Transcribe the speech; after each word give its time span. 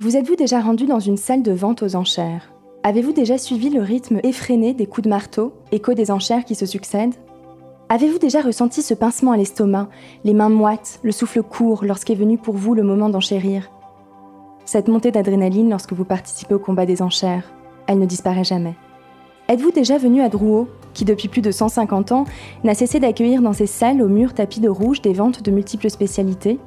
Vous 0.00 0.16
êtes-vous 0.16 0.36
déjà 0.36 0.60
rendu 0.60 0.86
dans 0.86 1.00
une 1.00 1.16
salle 1.16 1.42
de 1.42 1.50
vente 1.50 1.82
aux 1.82 1.96
enchères? 1.96 2.52
Avez-vous 2.84 3.12
déjà 3.12 3.36
suivi 3.36 3.68
le 3.68 3.80
rythme 3.80 4.20
effréné 4.22 4.72
des 4.72 4.86
coups 4.86 5.06
de 5.06 5.08
marteau, 5.08 5.54
écho 5.72 5.92
des 5.92 6.12
enchères 6.12 6.44
qui 6.44 6.54
se 6.54 6.66
succèdent? 6.66 7.16
Avez-vous 7.88 8.20
déjà 8.20 8.40
ressenti 8.40 8.80
ce 8.80 8.94
pincement 8.94 9.32
à 9.32 9.36
l'estomac, 9.36 9.88
les 10.22 10.34
mains 10.34 10.50
moites, 10.50 11.00
le 11.02 11.10
souffle 11.10 11.42
court 11.42 11.84
lorsqu'est 11.84 12.14
venu 12.14 12.38
pour 12.38 12.54
vous 12.54 12.74
le 12.74 12.84
moment 12.84 13.08
d'enchérir 13.08 13.72
Cette 14.66 14.86
montée 14.86 15.10
d'adrénaline 15.10 15.68
lorsque 15.68 15.94
vous 15.94 16.04
participez 16.04 16.54
au 16.54 16.60
combat 16.60 16.86
des 16.86 17.02
enchères, 17.02 17.52
elle 17.88 17.98
ne 17.98 18.06
disparaît 18.06 18.44
jamais. 18.44 18.76
Êtes-vous 19.48 19.72
déjà 19.72 19.98
venu 19.98 20.22
à 20.22 20.28
Drouot, 20.28 20.68
qui 20.94 21.06
depuis 21.06 21.26
plus 21.26 21.42
de 21.42 21.50
150 21.50 22.12
ans 22.12 22.24
n'a 22.62 22.74
cessé 22.74 23.00
d'accueillir 23.00 23.42
dans 23.42 23.52
ses 23.52 23.66
salles 23.66 24.00
aux 24.00 24.08
murs 24.08 24.34
tapis 24.34 24.60
de 24.60 24.68
rouge 24.68 25.02
des 25.02 25.12
ventes 25.12 25.42
de 25.42 25.50
multiples 25.50 25.90
spécialités? 25.90 26.60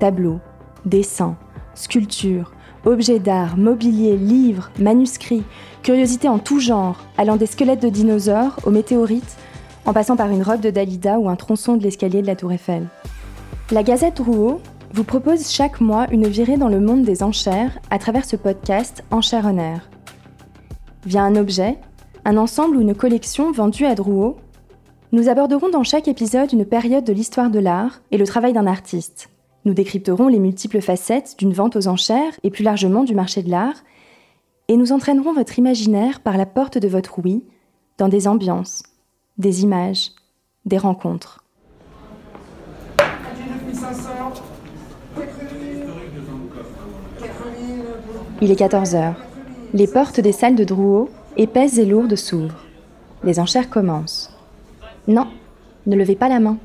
Tableaux, 0.00 0.40
dessins, 0.86 1.36
sculptures, 1.76 2.52
objets 2.84 3.18
d'art, 3.18 3.56
mobilier, 3.56 4.16
livres, 4.16 4.70
manuscrits, 4.78 5.44
curiosités 5.82 6.28
en 6.28 6.38
tout 6.38 6.60
genre, 6.60 6.98
allant 7.16 7.36
des 7.36 7.46
squelettes 7.46 7.82
de 7.82 7.88
dinosaures 7.88 8.58
aux 8.64 8.70
météorites, 8.70 9.36
en 9.84 9.92
passant 9.92 10.16
par 10.16 10.30
une 10.30 10.42
robe 10.42 10.60
de 10.60 10.70
Dalida 10.70 11.18
ou 11.18 11.28
un 11.28 11.36
tronçon 11.36 11.76
de 11.76 11.82
l'escalier 11.82 12.22
de 12.22 12.26
la 12.26 12.36
Tour 12.36 12.52
Eiffel. 12.52 12.88
La 13.70 13.82
Gazette 13.82 14.16
Drouot 14.16 14.60
vous 14.92 15.04
propose 15.04 15.50
chaque 15.50 15.80
mois 15.80 16.06
une 16.10 16.26
virée 16.26 16.56
dans 16.56 16.68
le 16.68 16.80
monde 16.80 17.02
des 17.02 17.22
enchères 17.22 17.78
à 17.90 17.98
travers 17.98 18.24
ce 18.24 18.36
podcast 18.36 19.04
Enchères 19.10 19.46
en. 19.46 19.80
Via 21.04 21.22
un 21.22 21.36
objet, 21.36 21.78
un 22.24 22.36
ensemble 22.36 22.76
ou 22.76 22.80
une 22.80 22.94
collection 22.94 23.52
vendue 23.52 23.86
à 23.86 23.94
Drouot, 23.94 24.36
nous 25.12 25.28
aborderons 25.28 25.68
dans 25.68 25.84
chaque 25.84 26.08
épisode 26.08 26.52
une 26.52 26.64
période 26.64 27.04
de 27.04 27.12
l'histoire 27.12 27.50
de 27.50 27.60
l'art 27.60 28.00
et 28.10 28.18
le 28.18 28.26
travail 28.26 28.52
d'un 28.52 28.66
artiste. 28.66 29.28
Nous 29.66 29.74
décrypterons 29.74 30.28
les 30.28 30.38
multiples 30.38 30.80
facettes 30.80 31.34
d'une 31.40 31.52
vente 31.52 31.74
aux 31.74 31.88
enchères 31.88 32.38
et 32.44 32.50
plus 32.50 32.62
largement 32.62 33.02
du 33.02 33.16
marché 33.16 33.42
de 33.42 33.50
l'art, 33.50 33.82
et 34.68 34.76
nous 34.76 34.92
entraînerons 34.92 35.34
votre 35.34 35.58
imaginaire 35.58 36.20
par 36.20 36.36
la 36.36 36.46
porte 36.46 36.78
de 36.78 36.86
votre 36.86 37.18
oui 37.18 37.42
dans 37.98 38.08
des 38.08 38.28
ambiances, 38.28 38.84
des 39.38 39.64
images, 39.64 40.12
des 40.66 40.78
rencontres. 40.78 41.42
Il 48.40 48.52
est 48.52 48.56
14 48.56 48.94
heures. 48.94 49.20
Les 49.74 49.88
portes 49.88 50.20
des 50.20 50.30
salles 50.30 50.54
de 50.54 50.62
Drouot, 50.62 51.10
épaisses 51.36 51.78
et 51.78 51.86
lourdes, 51.86 52.14
s'ouvrent. 52.14 52.64
Les 53.24 53.40
enchères 53.40 53.68
commencent. 53.68 54.30
Non, 55.08 55.26
ne 55.86 55.96
levez 55.96 56.14
pas 56.14 56.28
la 56.28 56.38
main. 56.38 56.56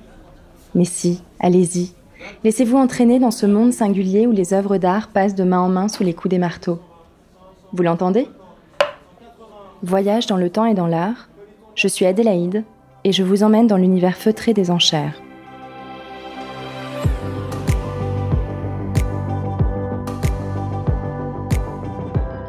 Mais 0.75 0.85
si, 0.85 1.23
allez-y, 1.39 1.95
Laissez-vous 2.43 2.77
entraîner 2.77 3.19
dans 3.19 3.31
ce 3.31 3.45
monde 3.45 3.73
singulier 3.73 4.27
où 4.27 4.31
les 4.31 4.53
œuvres 4.53 4.77
d'art 4.77 5.09
passent 5.09 5.35
de 5.35 5.43
main 5.43 5.59
en 5.59 5.69
main 5.69 5.87
sous 5.87 6.03
les 6.03 6.13
coups 6.13 6.31
des 6.31 6.39
marteaux. 6.39 6.79
Vous 7.73 7.83
l'entendez? 7.83 8.27
Voyage 9.83 10.27
dans 10.27 10.37
le 10.37 10.49
temps 10.49 10.65
et 10.65 10.73
dans 10.73 10.87
l'art, 10.87 11.29
je 11.75 11.87
suis 11.87 12.05
Adélaïde 12.05 12.63
et 13.03 13.11
je 13.11 13.23
vous 13.23 13.43
emmène 13.43 13.67
dans 13.67 13.77
l'univers 13.77 14.17
feutré 14.17 14.53
des 14.53 14.69
enchères. 14.69 15.21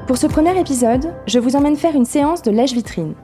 Pour 0.07 0.19
ce 0.19 0.27
premier 0.27 0.59
épisode, 0.61 1.15
je 1.27 1.39
vous 1.39 1.57
emmène 1.57 1.77
faire 1.77 1.97
une 1.97 2.05
séance 2.05 2.43
de 2.43 2.51
lèche-vitrine. 2.51 3.15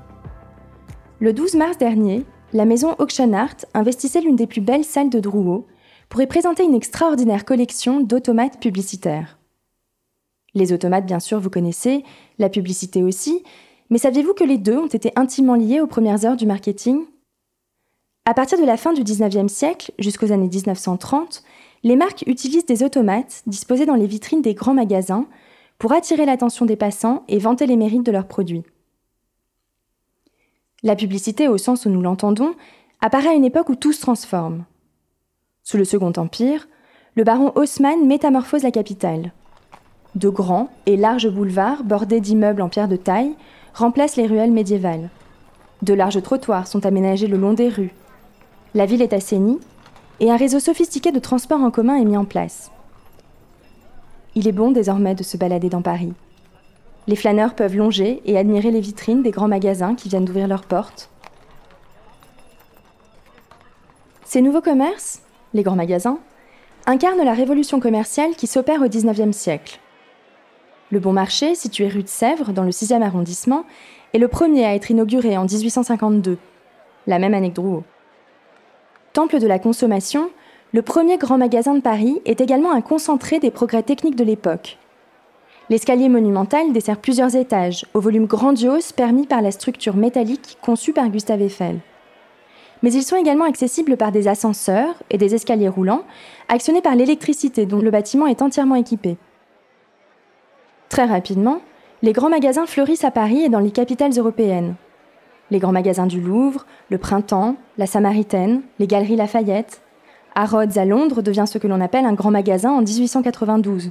Le 1.20 1.34
12 1.34 1.56
mars 1.56 1.76
dernier, 1.76 2.24
la 2.54 2.64
maison 2.64 2.94
Auction 2.98 3.32
Art 3.34 3.56
investissait 3.74 4.22
l'une 4.22 4.36
des 4.36 4.46
plus 4.46 4.62
belles 4.62 4.84
salles 4.84 5.10
de 5.10 5.20
Drouot 5.20 5.66
pourrait 6.08 6.26
présenter 6.26 6.64
une 6.64 6.74
extraordinaire 6.74 7.44
collection 7.44 8.00
d'automates 8.00 8.60
publicitaires. 8.60 9.38
Les 10.54 10.72
automates, 10.72 11.06
bien 11.06 11.20
sûr, 11.20 11.40
vous 11.40 11.50
connaissez, 11.50 12.04
la 12.38 12.48
publicité 12.48 13.02
aussi, 13.02 13.42
mais 13.90 13.98
saviez-vous 13.98 14.34
que 14.34 14.44
les 14.44 14.58
deux 14.58 14.78
ont 14.78 14.86
été 14.86 15.12
intimement 15.16 15.54
liés 15.54 15.80
aux 15.80 15.86
premières 15.86 16.24
heures 16.24 16.36
du 16.36 16.46
marketing? 16.46 17.04
À 18.24 18.34
partir 18.34 18.60
de 18.60 18.66
la 18.66 18.76
fin 18.76 18.92
du 18.92 19.02
19e 19.02 19.48
siècle 19.48 19.92
jusqu'aux 19.98 20.32
années 20.32 20.48
1930, 20.48 21.42
les 21.82 21.96
marques 21.96 22.24
utilisent 22.26 22.66
des 22.66 22.82
automates 22.82 23.42
disposés 23.46 23.86
dans 23.86 23.94
les 23.94 24.06
vitrines 24.06 24.42
des 24.42 24.54
grands 24.54 24.74
magasins 24.74 25.26
pour 25.78 25.92
attirer 25.92 26.26
l'attention 26.26 26.66
des 26.66 26.76
passants 26.76 27.24
et 27.28 27.38
vanter 27.38 27.66
les 27.66 27.76
mérites 27.76 28.04
de 28.04 28.12
leurs 28.12 28.26
produits. 28.26 28.64
La 30.82 30.96
publicité, 30.96 31.48
au 31.48 31.58
sens 31.58 31.86
où 31.86 31.90
nous 31.90 32.02
l'entendons, 32.02 32.54
apparaît 33.00 33.30
à 33.30 33.34
une 33.34 33.44
époque 33.44 33.68
où 33.68 33.76
tout 33.76 33.92
se 33.92 34.00
transforme. 34.00 34.64
Sous 35.70 35.76
le 35.76 35.84
Second 35.84 36.14
Empire, 36.16 36.66
le 37.14 37.24
baron 37.24 37.52
Haussmann 37.54 38.06
métamorphose 38.06 38.62
la 38.62 38.70
capitale. 38.70 39.32
De 40.14 40.30
grands 40.30 40.70
et 40.86 40.96
larges 40.96 41.28
boulevards 41.28 41.84
bordés 41.84 42.22
d'immeubles 42.22 42.62
en 42.62 42.70
pierre 42.70 42.88
de 42.88 42.96
taille 42.96 43.34
remplacent 43.74 44.16
les 44.16 44.26
ruelles 44.26 44.50
médiévales. 44.50 45.10
De 45.82 45.92
larges 45.92 46.22
trottoirs 46.22 46.66
sont 46.66 46.86
aménagés 46.86 47.26
le 47.26 47.36
long 47.36 47.52
des 47.52 47.68
rues. 47.68 47.92
La 48.72 48.86
ville 48.86 49.02
est 49.02 49.12
assainie 49.12 49.58
et 50.20 50.30
un 50.30 50.38
réseau 50.38 50.58
sophistiqué 50.58 51.12
de 51.12 51.18
transports 51.18 51.60
en 51.60 51.70
commun 51.70 51.96
est 51.96 52.06
mis 52.06 52.16
en 52.16 52.24
place. 52.24 52.70
Il 54.36 54.48
est 54.48 54.52
bon 54.52 54.70
désormais 54.70 55.14
de 55.14 55.22
se 55.22 55.36
balader 55.36 55.68
dans 55.68 55.82
Paris. 55.82 56.14
Les 57.08 57.16
flâneurs 57.16 57.54
peuvent 57.54 57.76
longer 57.76 58.22
et 58.24 58.38
admirer 58.38 58.70
les 58.70 58.80
vitrines 58.80 59.22
des 59.22 59.32
grands 59.32 59.48
magasins 59.48 59.94
qui 59.94 60.08
viennent 60.08 60.24
d'ouvrir 60.24 60.48
leurs 60.48 60.64
portes. 60.64 61.10
Ces 64.24 64.40
nouveaux 64.40 64.62
commerces, 64.62 65.20
les 65.54 65.62
grands 65.62 65.76
magasins, 65.76 66.18
incarnent 66.86 67.24
la 67.24 67.34
révolution 67.34 67.80
commerciale 67.80 68.34
qui 68.36 68.46
s'opère 68.46 68.82
au 68.82 68.88
XIXe 68.88 69.36
siècle. 69.36 69.78
Le 70.90 71.00
Bon 71.00 71.12
Marché, 71.12 71.54
situé 71.54 71.88
rue 71.88 72.02
de 72.02 72.08
Sèvres, 72.08 72.52
dans 72.52 72.62
le 72.62 72.70
6e 72.70 73.02
arrondissement, 73.02 73.64
est 74.14 74.18
le 74.18 74.28
premier 74.28 74.64
à 74.64 74.74
être 74.74 74.90
inauguré 74.90 75.36
en 75.36 75.44
1852, 75.44 76.38
la 77.06 77.18
même 77.18 77.34
année 77.34 77.50
que 77.50 77.56
Drouot. 77.56 77.84
Temple 79.12 79.38
de 79.38 79.46
la 79.46 79.58
consommation, 79.58 80.30
le 80.72 80.82
premier 80.82 81.18
grand 81.18 81.38
magasin 81.38 81.74
de 81.74 81.80
Paris 81.80 82.20
est 82.24 82.40
également 82.40 82.72
un 82.72 82.80
concentré 82.80 83.38
des 83.38 83.50
progrès 83.50 83.82
techniques 83.82 84.16
de 84.16 84.24
l'époque. 84.24 84.78
L'escalier 85.70 86.08
monumental 86.08 86.72
dessert 86.72 86.96
plusieurs 86.96 87.36
étages, 87.36 87.84
au 87.92 88.00
volume 88.00 88.26
grandiose 88.26 88.92
permis 88.92 89.26
par 89.26 89.42
la 89.42 89.50
structure 89.50 89.96
métallique 89.96 90.56
conçue 90.62 90.94
par 90.94 91.08
Gustave 91.10 91.42
Eiffel 91.42 91.80
mais 92.82 92.92
ils 92.92 93.02
sont 93.02 93.16
également 93.16 93.44
accessibles 93.44 93.96
par 93.96 94.12
des 94.12 94.28
ascenseurs 94.28 94.94
et 95.10 95.18
des 95.18 95.34
escaliers 95.34 95.68
roulants, 95.68 96.02
actionnés 96.48 96.82
par 96.82 96.94
l'électricité 96.94 97.66
dont 97.66 97.80
le 97.80 97.90
bâtiment 97.90 98.26
est 98.26 98.42
entièrement 98.42 98.74
équipé. 98.74 99.16
Très 100.88 101.04
rapidement, 101.04 101.60
les 102.02 102.12
grands 102.12 102.30
magasins 102.30 102.66
fleurissent 102.66 103.04
à 103.04 103.10
Paris 103.10 103.42
et 103.42 103.48
dans 103.48 103.58
les 103.58 103.70
capitales 103.70 104.16
européennes. 104.16 104.74
Les 105.50 105.58
grands 105.58 105.72
magasins 105.72 106.06
du 106.06 106.20
Louvre, 106.20 106.66
le 106.90 106.98
Printemps, 106.98 107.56
la 107.76 107.86
Samaritaine, 107.86 108.62
les 108.78 108.86
Galeries 108.86 109.16
Lafayette. 109.16 109.80
Harrods 110.34 110.78
à 110.78 110.84
Londres 110.84 111.22
devient 111.22 111.46
ce 111.46 111.58
que 111.58 111.66
l'on 111.66 111.80
appelle 111.80 112.04
un 112.04 112.12
grand 112.12 112.30
magasin 112.30 112.70
en 112.70 112.82
1892. 112.82 113.90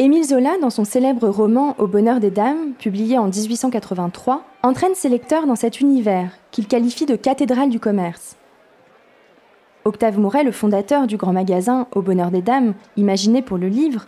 Émile 0.00 0.22
Zola, 0.22 0.58
dans 0.60 0.70
son 0.70 0.84
célèbre 0.84 1.28
roman 1.28 1.74
Au 1.80 1.88
bonheur 1.88 2.20
des 2.20 2.30
dames, 2.30 2.74
publié 2.74 3.18
en 3.18 3.26
1883, 3.26 4.44
entraîne 4.62 4.94
ses 4.94 5.08
lecteurs 5.08 5.44
dans 5.44 5.56
cet 5.56 5.80
univers 5.80 6.30
qu'il 6.52 6.68
qualifie 6.68 7.04
de 7.04 7.16
cathédrale 7.16 7.68
du 7.68 7.80
commerce. 7.80 8.36
Octave 9.84 10.20
Mouret, 10.20 10.44
le 10.44 10.52
fondateur 10.52 11.08
du 11.08 11.16
grand 11.16 11.32
magasin 11.32 11.88
Au 11.96 12.00
bonheur 12.00 12.30
des 12.30 12.42
dames, 12.42 12.74
imaginé 12.96 13.42
pour 13.42 13.58
le 13.58 13.66
livre, 13.66 14.06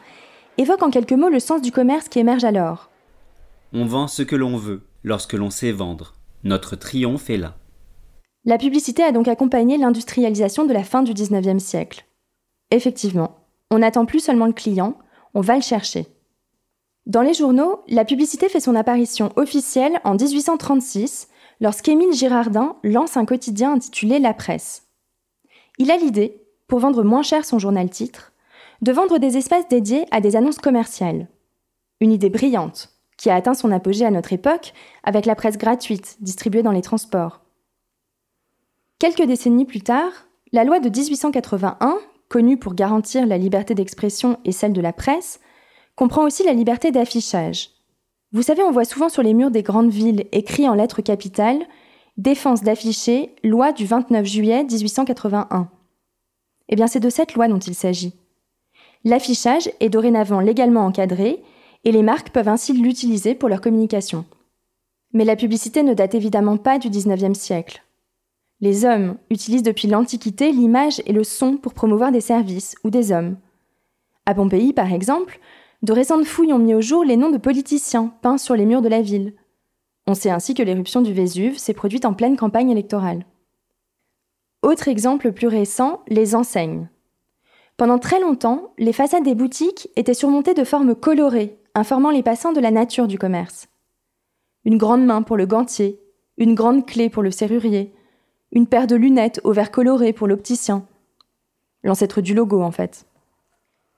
évoque 0.58 0.84
en 0.84 0.90
quelques 0.90 1.12
mots 1.12 1.28
le 1.28 1.40
sens 1.40 1.60
du 1.60 1.72
commerce 1.72 2.08
qui 2.08 2.20
émerge 2.20 2.44
alors. 2.44 2.88
On 3.72 3.84
vend 3.84 4.06
ce 4.06 4.22
que 4.22 4.36
l'on 4.36 4.56
veut, 4.56 4.82
lorsque 5.02 5.32
l'on 5.32 5.50
sait 5.50 5.72
vendre. 5.72 6.14
Notre 6.44 6.76
triomphe 6.76 7.30
est 7.30 7.36
là. 7.36 7.56
La 8.44 8.58
publicité 8.58 9.02
a 9.02 9.10
donc 9.10 9.26
accompagné 9.26 9.76
l'industrialisation 9.76 10.66
de 10.66 10.72
la 10.72 10.84
fin 10.84 11.02
du 11.02 11.14
XIXe 11.14 11.60
siècle. 11.60 12.06
Effectivement, 12.70 13.38
on 13.72 13.80
n'attend 13.80 14.06
plus 14.06 14.20
seulement 14.20 14.46
le 14.46 14.52
client, 14.52 14.96
on 15.34 15.40
va 15.40 15.56
le 15.56 15.62
chercher. 15.62 16.06
Dans 17.06 17.22
les 17.22 17.34
journaux, 17.34 17.82
la 17.88 18.04
publicité 18.04 18.48
fait 18.48 18.60
son 18.60 18.74
apparition 18.74 19.32
officielle 19.36 20.00
en 20.04 20.14
1836, 20.14 21.28
lorsqu'Émile 21.60 22.12
Girardin 22.12 22.76
lance 22.84 23.16
un 23.16 23.24
quotidien 23.24 23.72
intitulé 23.72 24.18
La 24.18 24.34
Presse. 24.34 24.84
Il 25.78 25.90
a 25.90 25.96
l'idée, 25.96 26.42
pour 26.68 26.78
vendre 26.78 27.02
moins 27.02 27.22
cher 27.22 27.44
son 27.44 27.58
journal 27.58 27.90
titre, 27.90 28.32
de 28.82 28.92
vendre 28.92 29.18
des 29.18 29.36
espaces 29.36 29.68
dédiés 29.68 30.06
à 30.10 30.20
des 30.20 30.36
annonces 30.36 30.58
commerciales. 30.58 31.28
Une 32.00 32.12
idée 32.12 32.30
brillante, 32.30 32.90
qui 33.16 33.28
a 33.28 33.34
atteint 33.34 33.54
son 33.54 33.72
apogée 33.72 34.06
à 34.06 34.10
notre 34.10 34.32
époque 34.32 34.72
avec 35.04 35.26
la 35.26 35.34
presse 35.34 35.58
gratuite 35.58 36.16
distribuée 36.20 36.62
dans 36.62 36.72
les 36.72 36.80
transports. 36.80 37.40
Quelques 38.98 39.26
décennies 39.26 39.66
plus 39.66 39.82
tard, 39.82 40.12
la 40.52 40.64
loi 40.64 40.80
de 40.80 40.88
1881, 40.88 41.98
connue 42.30 42.56
pour 42.56 42.74
garantir 42.74 43.26
la 43.26 43.36
liberté 43.36 43.74
d'expression 43.74 44.38
et 44.46 44.52
celle 44.52 44.72
de 44.72 44.80
la 44.80 44.94
presse, 44.94 45.40
comprend 45.96 46.24
aussi 46.24 46.44
la 46.44 46.54
liberté 46.54 46.92
d'affichage. 46.92 47.72
Vous 48.32 48.42
savez, 48.42 48.62
on 48.62 48.70
voit 48.70 48.86
souvent 48.86 49.10
sur 49.10 49.22
les 49.22 49.34
murs 49.34 49.50
des 49.50 49.62
grandes 49.62 49.90
villes 49.90 50.24
écrit 50.32 50.66
en 50.66 50.74
lettres 50.74 51.02
capitales 51.02 51.60
Défense 52.16 52.62
d'afficher, 52.62 53.34
loi 53.42 53.72
du 53.72 53.86
29 53.86 54.26
juillet 54.26 54.64
1881. 54.64 55.68
Eh 56.68 56.76
bien, 56.76 56.86
c'est 56.86 57.00
de 57.00 57.10
cette 57.10 57.34
loi 57.34 57.48
dont 57.48 57.58
il 57.58 57.74
s'agit. 57.74 58.14
L'affichage 59.04 59.70
est 59.80 59.88
dorénavant 59.88 60.40
légalement 60.40 60.84
encadré 60.84 61.42
et 61.84 61.92
les 61.92 62.02
marques 62.02 62.30
peuvent 62.30 62.48
ainsi 62.48 62.74
l'utiliser 62.74 63.34
pour 63.34 63.48
leur 63.48 63.60
communication. 63.60 64.26
Mais 65.12 65.24
la 65.24 65.34
publicité 65.34 65.82
ne 65.82 65.94
date 65.94 66.14
évidemment 66.14 66.58
pas 66.58 66.78
du 66.78 66.90
XIXe 66.90 67.38
siècle. 67.38 67.82
Les 68.60 68.84
hommes 68.84 69.16
utilisent 69.30 69.62
depuis 69.62 69.88
l'Antiquité 69.88 70.52
l'image 70.52 71.00
et 71.06 71.12
le 71.12 71.24
son 71.24 71.56
pour 71.56 71.72
promouvoir 71.72 72.12
des 72.12 72.20
services 72.20 72.74
ou 72.84 72.90
des 72.90 73.10
hommes. 73.10 73.36
À 74.26 74.34
Pompéi, 74.34 74.72
par 74.72 74.92
exemple, 74.92 75.40
de 75.82 75.92
récentes 75.92 76.26
fouilles 76.26 76.52
ont 76.52 76.58
mis 76.58 76.74
au 76.74 76.82
jour 76.82 77.04
les 77.04 77.16
noms 77.16 77.30
de 77.30 77.38
politiciens 77.38 78.12
peints 78.20 78.38
sur 78.38 78.54
les 78.54 78.66
murs 78.66 78.82
de 78.82 78.88
la 78.88 79.00
ville. 79.00 79.34
On 80.06 80.14
sait 80.14 80.30
ainsi 80.30 80.52
que 80.54 80.62
l'éruption 80.62 81.00
du 81.00 81.12
Vésuve 81.12 81.56
s'est 81.58 81.72
produite 81.72 82.04
en 82.04 82.12
pleine 82.12 82.36
campagne 82.36 82.70
électorale. 82.70 83.24
Autre 84.62 84.88
exemple 84.88 85.32
plus 85.32 85.46
récent, 85.46 86.02
les 86.08 86.34
enseignes. 86.34 86.90
Pendant 87.78 87.98
très 87.98 88.20
longtemps, 88.20 88.74
les 88.76 88.92
façades 88.92 89.24
des 89.24 89.34
boutiques 89.34 89.88
étaient 89.96 90.12
surmontées 90.12 90.52
de 90.52 90.64
formes 90.64 90.94
colorées, 90.94 91.58
informant 91.74 92.10
les 92.10 92.22
passants 92.22 92.52
de 92.52 92.60
la 92.60 92.70
nature 92.70 93.06
du 93.06 93.18
commerce. 93.18 93.68
Une 94.66 94.76
grande 94.76 95.06
main 95.06 95.22
pour 95.22 95.38
le 95.38 95.46
gantier, 95.46 95.98
une 96.36 96.54
grande 96.54 96.84
clé 96.84 97.08
pour 97.08 97.22
le 97.22 97.30
serrurier, 97.30 97.94
une 98.52 98.66
paire 98.66 98.86
de 98.86 98.96
lunettes 98.96 99.40
au 99.44 99.52
verre 99.52 99.70
coloré 99.70 100.12
pour 100.12 100.26
l'opticien. 100.26 100.84
L'ancêtre 101.84 102.20
du 102.20 102.34
logo, 102.34 102.62
en 102.62 102.72
fait. 102.72 103.06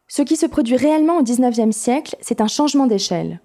Ce 0.08 0.20
qui 0.22 0.36
se 0.36 0.46
produit 0.46 0.76
réellement 0.76 1.18
au 1.18 1.22
XIXe 1.22 1.74
siècle, 1.74 2.16
c'est 2.20 2.42
un 2.42 2.48
changement 2.48 2.86
d'échelle. 2.86 3.40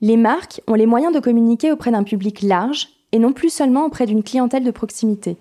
Les 0.00 0.16
marques 0.16 0.60
ont 0.68 0.74
les 0.74 0.86
moyens 0.86 1.12
de 1.12 1.18
communiquer 1.18 1.72
auprès 1.72 1.90
d'un 1.90 2.04
public 2.04 2.42
large 2.42 2.88
et 3.10 3.18
non 3.18 3.32
plus 3.32 3.50
seulement 3.50 3.84
auprès 3.84 4.06
d'une 4.06 4.22
clientèle 4.22 4.62
de 4.62 4.70
proximité. 4.70 5.36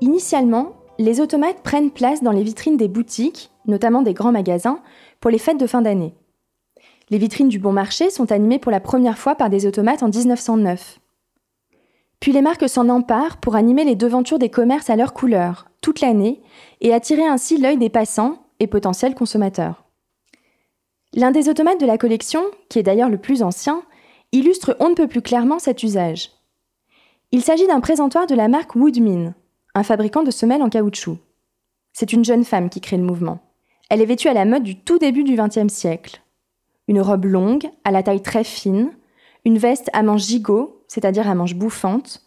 Initialement, 0.00 0.72
les 0.98 1.20
automates 1.20 1.62
prennent 1.62 1.92
place 1.92 2.24
dans 2.24 2.32
les 2.32 2.42
vitrines 2.42 2.76
des 2.76 2.88
boutiques, 2.88 3.51
notamment 3.66 4.02
des 4.02 4.14
grands 4.14 4.32
magasins, 4.32 4.80
pour 5.20 5.30
les 5.30 5.38
fêtes 5.38 5.60
de 5.60 5.66
fin 5.66 5.82
d'année. 5.82 6.14
Les 7.10 7.18
vitrines 7.18 7.48
du 7.48 7.58
bon 7.58 7.72
marché 7.72 8.10
sont 8.10 8.32
animées 8.32 8.58
pour 8.58 8.72
la 8.72 8.80
première 8.80 9.18
fois 9.18 9.34
par 9.34 9.50
des 9.50 9.66
automates 9.66 10.02
en 10.02 10.08
1909. 10.08 10.98
Puis 12.20 12.32
les 12.32 12.42
marques 12.42 12.68
s'en 12.68 12.88
emparent 12.88 13.38
pour 13.38 13.56
animer 13.56 13.84
les 13.84 13.96
devantures 13.96 14.38
des 14.38 14.48
commerces 14.48 14.90
à 14.90 14.96
leur 14.96 15.12
couleur, 15.12 15.66
toute 15.80 16.00
l'année, 16.00 16.40
et 16.80 16.94
attirer 16.94 17.26
ainsi 17.26 17.58
l'œil 17.58 17.78
des 17.78 17.90
passants 17.90 18.38
et 18.60 18.66
potentiels 18.66 19.14
consommateurs. 19.14 19.84
L'un 21.14 21.32
des 21.32 21.48
automates 21.48 21.80
de 21.80 21.86
la 21.86 21.98
collection, 21.98 22.42
qui 22.68 22.78
est 22.78 22.84
d'ailleurs 22.84 23.10
le 23.10 23.18
plus 23.18 23.42
ancien, 23.42 23.82
illustre 24.30 24.76
on 24.80 24.88
ne 24.88 24.94
peut 24.94 25.08
plus 25.08 25.20
clairement 25.20 25.58
cet 25.58 25.82
usage. 25.82 26.30
Il 27.32 27.42
s'agit 27.42 27.66
d'un 27.66 27.80
présentoir 27.80 28.26
de 28.26 28.34
la 28.34 28.48
marque 28.48 28.76
Woodmin, 28.76 29.34
un 29.74 29.82
fabricant 29.82 30.22
de 30.22 30.30
semelles 30.30 30.62
en 30.62 30.68
caoutchouc. 30.68 31.18
C'est 31.92 32.12
une 32.12 32.24
jeune 32.24 32.44
femme 32.44 32.70
qui 32.70 32.80
crée 32.80 32.96
le 32.96 33.02
mouvement. 33.02 33.40
Elle 33.92 34.00
est 34.00 34.06
vêtue 34.06 34.28
à 34.28 34.32
la 34.32 34.46
mode 34.46 34.62
du 34.62 34.80
tout 34.80 34.98
début 34.98 35.22
du 35.22 35.36
XXe 35.36 35.70
siècle. 35.70 36.22
Une 36.88 37.02
robe 37.02 37.26
longue, 37.26 37.68
à 37.84 37.90
la 37.90 38.02
taille 38.02 38.22
très 38.22 38.42
fine, 38.42 38.90
une 39.44 39.58
veste 39.58 39.90
à 39.92 40.02
manches 40.02 40.28
gigot, 40.28 40.82
c'est-à-dire 40.88 41.28
à 41.28 41.34
manches 41.34 41.56
bouffantes, 41.56 42.22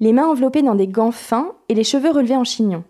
les 0.00 0.12
mains 0.12 0.26
enveloppées 0.26 0.62
dans 0.62 0.74
des 0.74 0.88
gants 0.88 1.12
fins 1.12 1.54
et 1.68 1.74
les 1.74 1.84
cheveux 1.84 2.10
relevés 2.10 2.34
en 2.34 2.42
chignon. 2.42 2.82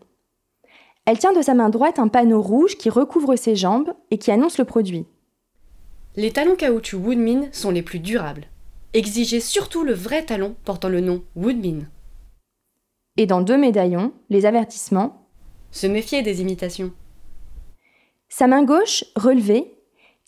Elle 1.05 1.19
tient 1.19 1.35
de 1.35 1.43
sa 1.43 1.53
main 1.53 1.69
droite 1.69 1.99
un 1.99 2.09
panneau 2.09 2.41
rouge 2.41 2.79
qui 2.79 2.89
recouvre 2.89 3.37
ses 3.37 3.55
jambes 3.55 3.93
et 4.11 4.17
qui 4.17 4.31
annonce 4.31 4.57
le 4.57 4.65
produit. 4.65 5.05
Les 6.15 6.31
talons 6.31 6.57
caoutchouc 6.57 6.97
Woodmin 6.97 7.49
sont 7.53 7.71
les 7.71 7.83
plus 7.83 7.99
durables. 7.99 8.47
Exigez 8.95 9.41
surtout 9.41 9.85
le 9.85 9.93
vrai 9.93 10.25
talon 10.25 10.57
portant 10.65 10.89
le 10.89 11.03
nom 11.03 11.23
Woodmin 11.37 11.81
et 13.19 13.27
dans 13.27 13.43
deux 13.43 13.59
médaillons, 13.59 14.13
les 14.31 14.47
avertissements. 14.47 15.27
Se 15.71 15.87
méfier 15.87 16.23
des 16.23 16.41
imitations. 16.41 16.93
Sa 18.29 18.47
main 18.47 18.65
gauche, 18.65 19.05
relevée, 19.15 19.73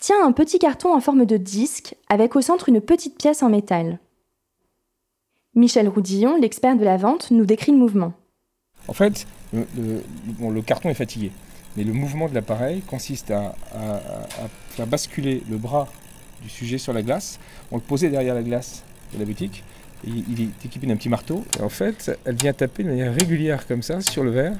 tient 0.00 0.24
un 0.24 0.32
petit 0.32 0.58
carton 0.58 0.94
en 0.94 1.00
forme 1.00 1.26
de 1.26 1.36
disque 1.36 1.94
avec 2.08 2.36
au 2.36 2.40
centre 2.40 2.68
une 2.68 2.80
petite 2.80 3.18
pièce 3.18 3.42
en 3.42 3.48
métal. 3.48 3.98
Michel 5.54 5.88
Roudillon, 5.88 6.36
l'expert 6.36 6.76
de 6.76 6.84
la 6.84 6.96
vente, 6.96 7.30
nous 7.30 7.44
décrit 7.44 7.72
le 7.72 7.78
mouvement. 7.78 8.12
En 8.86 8.92
fait, 8.92 9.26
le, 9.52 10.62
carton 10.62 10.88
est 10.88 10.94
fatigué, 10.94 11.32
mais 11.76 11.84
le 11.84 11.92
mouvement 11.92 12.28
de 12.28 12.34
l'appareil 12.34 12.80
consiste 12.82 13.30
à, 13.30 13.54
faire 14.70 14.86
basculer 14.86 15.42
le 15.50 15.56
bras 15.56 15.88
du 16.42 16.48
sujet 16.48 16.78
sur 16.78 16.92
la 16.92 17.02
glace, 17.02 17.40
on 17.72 17.76
le 17.76 17.82
posait 17.82 18.08
derrière 18.08 18.34
la 18.34 18.42
glace 18.42 18.84
de 19.12 19.18
la 19.18 19.24
boutique, 19.24 19.64
il 20.04 20.40
est 20.40 20.64
équipé 20.64 20.86
d'un 20.86 20.96
petit 20.96 21.08
marteau. 21.08 21.44
Et 21.58 21.62
en 21.62 21.68
fait, 21.68 22.16
elle 22.24 22.36
vient 22.36 22.52
taper 22.52 22.84
de 22.84 22.90
manière 22.90 23.12
régulière 23.12 23.66
comme 23.66 23.82
ça 23.82 24.00
sur 24.00 24.22
le 24.22 24.30
verre 24.30 24.56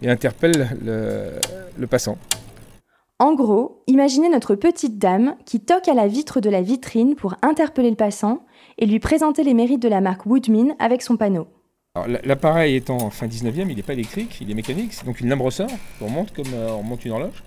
et 0.00 0.08
interpelle 0.08 0.76
le, 0.82 1.86
passant. 1.86 2.16
En 3.22 3.34
gros, 3.34 3.84
imaginez 3.86 4.28
notre 4.28 4.56
petite 4.56 4.98
dame 4.98 5.36
qui 5.46 5.60
toque 5.60 5.86
à 5.86 5.94
la 5.94 6.08
vitre 6.08 6.40
de 6.40 6.50
la 6.50 6.60
vitrine 6.60 7.14
pour 7.14 7.36
interpeller 7.40 7.90
le 7.90 7.94
passant 7.94 8.44
et 8.78 8.86
lui 8.86 8.98
présenter 8.98 9.44
les 9.44 9.54
mérites 9.54 9.80
de 9.80 9.88
la 9.88 10.00
marque 10.00 10.26
Woodmin 10.26 10.74
avec 10.80 11.02
son 11.02 11.16
panneau. 11.16 11.46
L'appareil 12.24 12.74
étant 12.74 13.10
fin 13.10 13.28
19e, 13.28 13.70
il 13.70 13.76
n'est 13.76 13.84
pas 13.84 13.92
électrique, 13.92 14.38
il 14.40 14.50
est 14.50 14.54
mécanique, 14.54 14.92
c'est 14.92 15.06
donc 15.06 15.20
une 15.20 15.28
lame 15.28 15.40
ressort, 15.40 15.70
on 16.00 16.10
monte 16.10 16.32
comme 16.32 16.52
euh, 16.52 16.70
on 16.72 16.82
monte 16.82 17.04
une 17.04 17.12
horloge. 17.12 17.44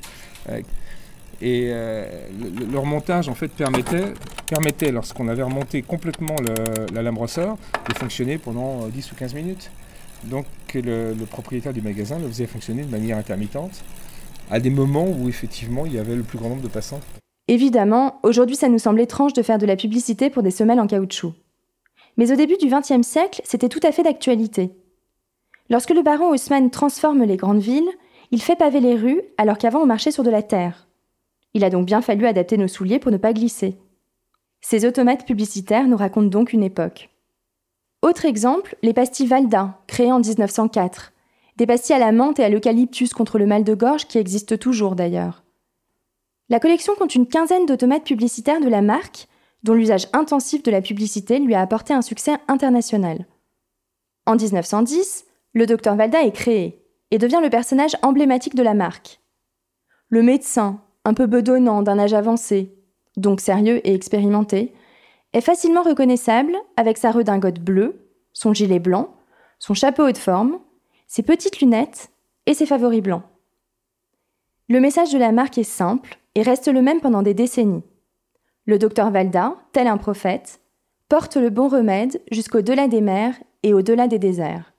Et 1.41 1.63
euh, 1.65 2.29
le, 2.39 2.77
en 2.77 3.35
fait 3.35 3.49
permettait, 3.49 4.13
permettait 4.49 4.93
lorsqu'on 4.93 5.27
avait 5.27 5.43
remonté 5.43 5.81
complètement 5.81 6.37
la 6.93 7.01
lame 7.01 7.17
ressort, 7.17 7.57
de 7.89 7.93
fonctionner 7.95 8.37
pendant 8.37 8.87
10 8.87 9.07
euh, 9.07 9.11
ou 9.11 9.15
15 9.17 9.33
minutes. 9.33 9.69
Donc 10.23 10.45
le, 10.73 11.13
propriétaire 11.29 11.73
du 11.73 11.81
magasin 11.81 12.17
le 12.17 12.29
faisait 12.29 12.47
fonctionner 12.47 12.83
de 12.83 12.91
manière 12.91 13.17
intermittente 13.17 13.83
à 14.49 14.59
des 14.59 14.69
moments 14.69 15.07
où 15.07 15.27
effectivement 15.27 15.85
il 15.85 15.93
y 15.93 15.99
avait 15.99 16.15
le 16.15 16.23
plus 16.23 16.37
grand 16.37 16.49
nombre 16.49 16.61
de 16.61 16.67
passants. 16.67 16.99
Évidemment, 17.47 18.19
aujourd'hui 18.23 18.55
ça 18.55 18.69
nous 18.69 18.79
semble 18.79 19.01
étrange 19.01 19.33
de 19.33 19.41
faire 19.41 19.57
de 19.57 19.65
la 19.65 19.75
publicité 19.75 20.29
pour 20.29 20.43
des 20.43 20.51
semelles 20.51 20.79
en 20.79 20.87
caoutchouc. 20.87 21.33
Mais 22.17 22.31
au 22.31 22.35
début 22.35 22.57
du 22.57 22.67
XXe 22.67 23.05
siècle, 23.05 23.41
c'était 23.43 23.69
tout 23.69 23.79
à 23.83 23.91
fait 23.91 24.03
d'actualité. 24.03 24.71
Lorsque 25.69 25.91
le 25.91 26.03
baron 26.03 26.29
Haussmann 26.29 26.69
transforme 26.69 27.23
les 27.23 27.37
grandes 27.37 27.59
villes, 27.59 27.89
il 28.31 28.41
fait 28.41 28.55
paver 28.55 28.79
les 28.79 28.95
rues 28.95 29.21
alors 29.37 29.57
qu'avant 29.57 29.81
on 29.81 29.85
marchait 29.85 30.11
sur 30.11 30.23
de 30.23 30.29
la 30.29 30.43
terre. 30.43 30.87
Il 31.53 31.63
a 31.63 31.69
donc 31.69 31.85
bien 31.85 32.01
fallu 32.01 32.25
adapter 32.25 32.57
nos 32.57 32.67
souliers 32.67 32.99
pour 32.99 33.11
ne 33.11 33.17
pas 33.17 33.33
glisser. 33.33 33.77
Ces 34.61 34.85
automates 34.85 35.25
publicitaires 35.25 35.87
nous 35.87 35.97
racontent 35.97 36.27
donc 36.27 36.53
une 36.53 36.63
époque. 36.63 37.09
Autre 38.01 38.25
exemple, 38.25 38.75
les 38.83 38.93
pastilles 38.93 39.27
Valda, 39.27 39.79
créées 39.87 40.11
en 40.11 40.19
1904. 40.19 41.13
Des 41.55 41.65
pastilles 41.65 41.95
à 41.95 41.99
la 41.99 42.11
menthe 42.11 42.39
et 42.39 42.43
à 42.43 42.49
l'eucalyptus 42.49 43.13
contre 43.13 43.39
le 43.39 43.45
mal 43.45 43.63
de 43.63 43.73
gorge 43.73 44.07
qui 44.07 44.17
existent 44.17 44.57
toujours 44.57 44.95
d'ailleurs. 44.95 45.43
La 46.49 46.59
collection 46.59 46.93
compte 46.95 47.15
une 47.15 47.27
quinzaine 47.27 47.65
d'automates 47.65 48.03
publicitaires 48.03 48.59
de 48.59 48.67
la 48.67 48.81
marque, 48.81 49.27
dont 49.63 49.73
l'usage 49.73 50.07
intensif 50.13 50.61
de 50.63 50.71
la 50.71 50.81
publicité 50.81 51.39
lui 51.39 51.55
a 51.55 51.61
apporté 51.61 51.93
un 51.93 52.01
succès 52.01 52.33
international. 52.47 53.25
En 54.25 54.35
1910, 54.35 55.25
le 55.53 55.65
docteur 55.65 55.95
Valda 55.95 56.23
est 56.23 56.31
créé 56.31 56.83
et 57.11 57.17
devient 57.17 57.39
le 57.41 57.49
personnage 57.49 57.95
emblématique 58.01 58.55
de 58.55 58.63
la 58.63 58.73
marque. 58.73 59.21
Le 60.09 60.21
médecin, 60.21 60.81
un 61.03 61.13
peu 61.13 61.25
bedonnant 61.25 61.81
d'un 61.81 61.97
âge 61.97 62.13
avancé, 62.13 62.75
donc 63.17 63.39
sérieux 63.39 63.85
et 63.87 63.95
expérimenté, 63.95 64.73
est 65.33 65.41
facilement 65.41 65.83
reconnaissable 65.83 66.55
avec 66.77 66.97
sa 66.97 67.11
redingote 67.11 67.59
bleue, 67.59 68.07
son 68.33 68.53
gilet 68.53 68.79
blanc, 68.79 69.15
son 69.59 69.73
chapeau 69.73 70.07
haut 70.07 70.11
de 70.11 70.17
forme, 70.17 70.59
ses 71.07 71.23
petites 71.23 71.59
lunettes 71.59 72.11
et 72.45 72.53
ses 72.53 72.65
favoris 72.65 73.01
blancs. 73.01 73.23
Le 74.67 74.79
message 74.79 75.11
de 75.11 75.17
la 75.17 75.31
marque 75.31 75.57
est 75.57 75.63
simple 75.63 76.17
et 76.33 76.41
reste 76.41 76.67
le 76.67 76.81
même 76.81 77.01
pendant 77.01 77.21
des 77.21 77.33
décennies. 77.33 77.83
Le 78.65 78.79
docteur 78.79 79.11
Valda, 79.11 79.55
tel 79.73 79.87
un 79.87 79.97
prophète, 79.97 80.59
porte 81.07 81.37
le 81.37 81.49
bon 81.49 81.67
remède 81.67 82.21
jusqu'au-delà 82.31 82.87
des 82.87 83.01
mers 83.01 83.35
et 83.63 83.73
au-delà 83.73 84.07
des 84.07 84.19
déserts. 84.19 84.73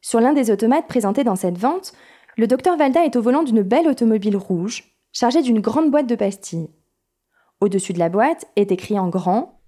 Sur 0.00 0.20
l'un 0.20 0.34
des 0.34 0.50
automates 0.50 0.86
présentés 0.86 1.24
dans 1.24 1.36
cette 1.36 1.58
vente, 1.58 1.92
le 2.36 2.46
docteur 2.46 2.76
Valda 2.76 3.04
est 3.04 3.16
au 3.16 3.22
volant 3.22 3.42
d'une 3.42 3.62
belle 3.62 3.88
automobile 3.88 4.36
rouge, 4.36 4.96
chargé 5.12 5.42
d'une 5.42 5.60
grande 5.60 5.90
boîte 5.90 6.06
de 6.06 6.14
pastilles. 6.14 6.68
Au-dessus 7.60 7.92
de 7.92 7.98
la 7.98 8.08
boîte 8.08 8.46
est 8.54 8.70
écrit 8.70 8.98
en 8.98 9.08
grand 9.08 9.60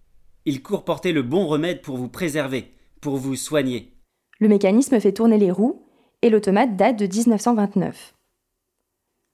Il 0.45 0.63
court 0.63 0.85
porter 0.85 1.13
le 1.13 1.23
bon 1.23 1.47
remède 1.47 1.83
pour 1.83 1.97
vous 1.97 2.09
préserver, 2.09 2.73
pour 3.01 3.17
vous 3.17 3.35
soigner. 3.35 4.00
Le 4.41 4.49
mécanisme 4.49 4.99
fait 4.99 5.13
tourner 5.13 5.39
les 5.39 5.51
roues 5.51 5.83
et 6.23 6.31
l'automate 6.31 6.75
date 6.77 6.99
de 6.99 7.07
1929. 7.07 8.15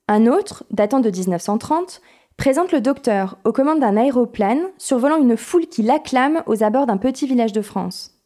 Un 0.08 0.26
autre, 0.26 0.64
datant 0.70 1.00
de 1.00 1.10
1930, 1.10 2.00
présente 2.36 2.72
le 2.72 2.80
docteur 2.80 3.38
aux 3.44 3.52
commandes 3.52 3.80
d'un 3.80 3.96
aéroplane 3.96 4.62
survolant 4.78 5.20
une 5.20 5.36
foule 5.36 5.66
qui 5.66 5.82
l'acclame 5.82 6.42
aux 6.46 6.62
abords 6.62 6.86
d'un 6.86 6.96
petit 6.96 7.26
village 7.26 7.52
de 7.52 7.62
France. 7.62 8.20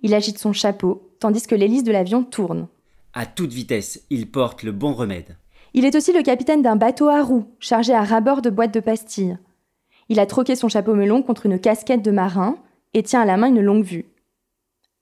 Il 0.00 0.14
agite 0.14 0.38
son 0.38 0.52
chapeau, 0.52 1.10
tandis 1.20 1.46
que 1.46 1.54
l'hélice 1.54 1.84
de 1.84 1.92
l'avion 1.92 2.24
tourne. 2.24 2.66
À 3.12 3.26
toute 3.26 3.52
vitesse, 3.52 4.02
il 4.10 4.30
porte 4.30 4.62
le 4.62 4.72
bon 4.72 4.92
remède. 4.92 5.36
Il 5.74 5.84
est 5.84 5.96
aussi 5.96 6.12
le 6.12 6.22
capitaine 6.22 6.62
d'un 6.62 6.76
bateau 6.76 7.08
à 7.08 7.22
roues, 7.22 7.46
chargé 7.60 7.92
à 7.92 8.02
rabord 8.02 8.40
de 8.40 8.50
boîtes 8.50 8.74
de 8.74 8.80
pastilles. 8.80 9.38
Il 10.08 10.20
a 10.20 10.26
troqué 10.26 10.56
son 10.56 10.68
chapeau 10.68 10.94
melon 10.94 11.22
contre 11.22 11.46
une 11.46 11.58
casquette 11.58 12.02
de 12.02 12.10
marin 12.10 12.56
et 12.94 13.02
tient 13.02 13.20
à 13.20 13.26
la 13.26 13.36
main 13.36 13.48
une 13.48 13.60
longue 13.60 13.84
vue. 13.84 14.06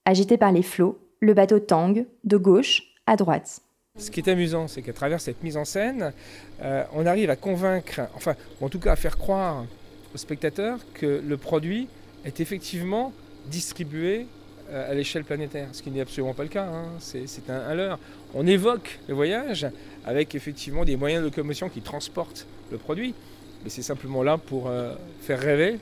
Agité 0.05 0.37
par 0.37 0.51
les 0.51 0.61
flots, 0.61 0.97
le 1.25 1.33
bateau 1.33 1.59
tangue, 1.59 2.05
de 2.23 2.37
gauche 2.37 2.83
à 3.07 3.15
droite. 3.15 3.61
Ce 3.97 4.11
qui 4.11 4.19
est 4.19 4.29
amusant, 4.29 4.67
c'est 4.67 4.81
qu'à 4.81 4.93
travers 4.93 5.19
cette 5.21 5.41
mise 5.43 5.57
en 5.57 5.65
scène, 5.65 6.13
euh, 6.61 6.83
on 6.93 7.05
arrive 7.05 7.29
à 7.29 7.35
convaincre, 7.35 8.01
enfin, 8.15 8.35
en 8.61 8.69
tout 8.69 8.79
cas 8.79 8.91
à 8.91 8.95
faire 8.95 9.17
croire 9.17 9.65
aux 10.13 10.17
spectateurs 10.17 10.79
que 10.93 11.21
le 11.25 11.37
produit 11.37 11.87
est 12.25 12.39
effectivement 12.41 13.13
distribué 13.47 14.27
euh, 14.69 14.91
à 14.91 14.93
l'échelle 14.93 15.23
planétaire, 15.23 15.69
ce 15.71 15.81
qui 15.81 15.91
n'est 15.91 16.01
absolument 16.01 16.33
pas 16.33 16.43
le 16.43 16.49
cas, 16.49 16.65
hein. 16.65 16.85
c'est 16.99 17.49
un, 17.49 17.73
leurre. 17.73 17.99
On 18.33 18.45
évoque 18.45 18.99
le 19.07 19.13
voyage 19.13 19.67
avec 20.05 20.35
effectivement 20.35 20.85
des 20.85 20.97
moyens 20.97 21.21
de 21.21 21.27
locomotion 21.27 21.69
qui 21.69 21.81
transportent 21.81 22.45
le 22.71 22.77
produit, 22.77 23.15
mais 23.63 23.69
c'est 23.69 23.81
simplement 23.81 24.23
là 24.23 24.37
pour 24.37 24.67
euh, 24.67 24.93
faire 25.21 25.39
rêver 25.39 25.79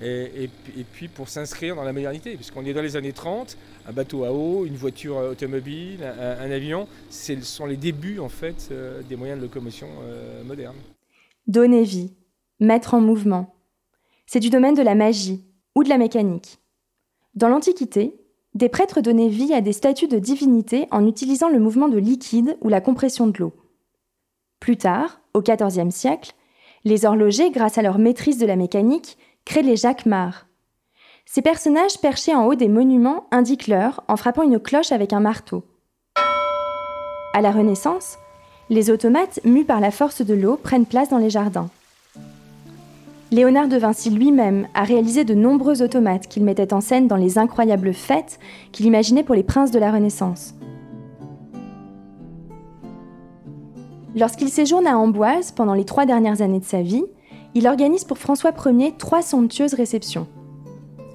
et, 0.00 0.48
puis 0.92 1.08
pour 1.08 1.28
s'inscrire 1.28 1.74
dans 1.76 1.84
la 1.84 1.92
modernité, 1.92 2.34
puisqu'on 2.34 2.64
est 2.64 2.72
dans 2.72 2.82
les 2.82 2.96
années 2.96 3.12
30, 3.12 3.56
un 3.86 3.92
bateau 3.92 4.24
à 4.24 4.32
eau, 4.32 4.64
une 4.64 4.76
voiture 4.76 5.16
automobile, 5.16 6.02
un, 6.02 6.50
avion, 6.50 6.86
ce 7.10 7.40
sont 7.40 7.66
les 7.66 7.76
débuts 7.76 8.18
en 8.18 8.28
fait 8.28 8.68
euh, 8.70 9.02
des 9.02 9.16
moyens 9.16 9.38
de 9.38 9.44
locomotion 9.44 9.88
euh, 10.02 10.44
modernes. 10.44 10.76
Donner 11.46 11.82
vie, 11.82 12.12
mettre 12.60 12.94
en 12.94 13.00
mouvement, 13.00 13.54
c'est 14.26 14.40
du 14.40 14.50
domaine 14.50 14.74
de 14.74 14.82
la 14.82 14.94
magie 14.94 15.44
ou 15.74 15.82
de 15.82 15.88
la 15.88 15.98
mécanique. 15.98 16.58
Dans 17.34 17.48
l'Antiquité, 17.48 18.14
des 18.54 18.68
prêtres 18.68 19.00
donnaient 19.00 19.28
vie 19.28 19.54
à 19.54 19.60
des 19.60 19.72
statues 19.72 20.08
de 20.08 20.18
divinité 20.18 20.86
en 20.90 21.06
utilisant 21.06 21.48
le 21.48 21.58
mouvement 21.58 21.88
de 21.88 21.98
liquide 21.98 22.56
ou 22.60 22.68
la 22.68 22.80
compression 22.80 23.26
de 23.26 23.38
l'eau. 23.38 23.52
Plus 24.60 24.76
tard, 24.76 25.20
au 25.34 25.42
XIVe 25.42 25.90
siècle, 25.90 26.34
les 26.84 27.04
horlogers, 27.04 27.50
grâce 27.50 27.78
à 27.78 27.82
leur 27.82 27.98
maîtrise 27.98 28.38
de 28.38 28.46
la 28.46 28.56
mécanique, 28.56 29.18
créent 29.48 29.62
les 29.62 29.76
jacquemart. 29.76 30.46
Ces 31.24 31.40
personnages 31.40 31.98
perchés 32.02 32.34
en 32.34 32.44
haut 32.44 32.54
des 32.54 32.68
monuments 32.68 33.24
indiquent 33.30 33.66
l'heure 33.66 34.04
en 34.06 34.18
frappant 34.18 34.42
une 34.42 34.60
cloche 34.60 34.92
avec 34.92 35.14
un 35.14 35.20
marteau. 35.20 35.64
À 37.32 37.40
la 37.40 37.50
Renaissance, 37.50 38.18
les 38.68 38.90
automates, 38.90 39.40
mus 39.44 39.64
par 39.64 39.80
la 39.80 39.90
force 39.90 40.20
de 40.20 40.34
l'eau, 40.34 40.58
prennent 40.62 40.84
place 40.84 41.08
dans 41.08 41.16
les 41.16 41.30
jardins. 41.30 41.70
Léonard 43.30 43.68
de 43.68 43.78
Vinci 43.78 44.10
lui-même 44.10 44.68
a 44.74 44.84
réalisé 44.84 45.24
de 45.24 45.34
nombreux 45.34 45.80
automates 45.80 46.28
qu'il 46.28 46.44
mettait 46.44 46.74
en 46.74 46.82
scène 46.82 47.08
dans 47.08 47.16
les 47.16 47.38
incroyables 47.38 47.94
fêtes 47.94 48.38
qu'il 48.70 48.84
imaginait 48.84 49.24
pour 49.24 49.34
les 49.34 49.42
princes 49.42 49.70
de 49.70 49.78
la 49.78 49.90
Renaissance. 49.90 50.54
Lorsqu'il 54.14 54.50
séjourne 54.50 54.86
à 54.86 54.98
Amboise 54.98 55.52
pendant 55.52 55.74
les 55.74 55.86
trois 55.86 56.04
dernières 56.04 56.42
années 56.42 56.60
de 56.60 56.64
sa 56.64 56.82
vie, 56.82 57.06
il 57.54 57.66
organise 57.66 58.04
pour 58.04 58.18
François 58.18 58.52
Ier 58.66 58.94
trois 58.98 59.22
somptueuses 59.22 59.74
réceptions. 59.74 60.26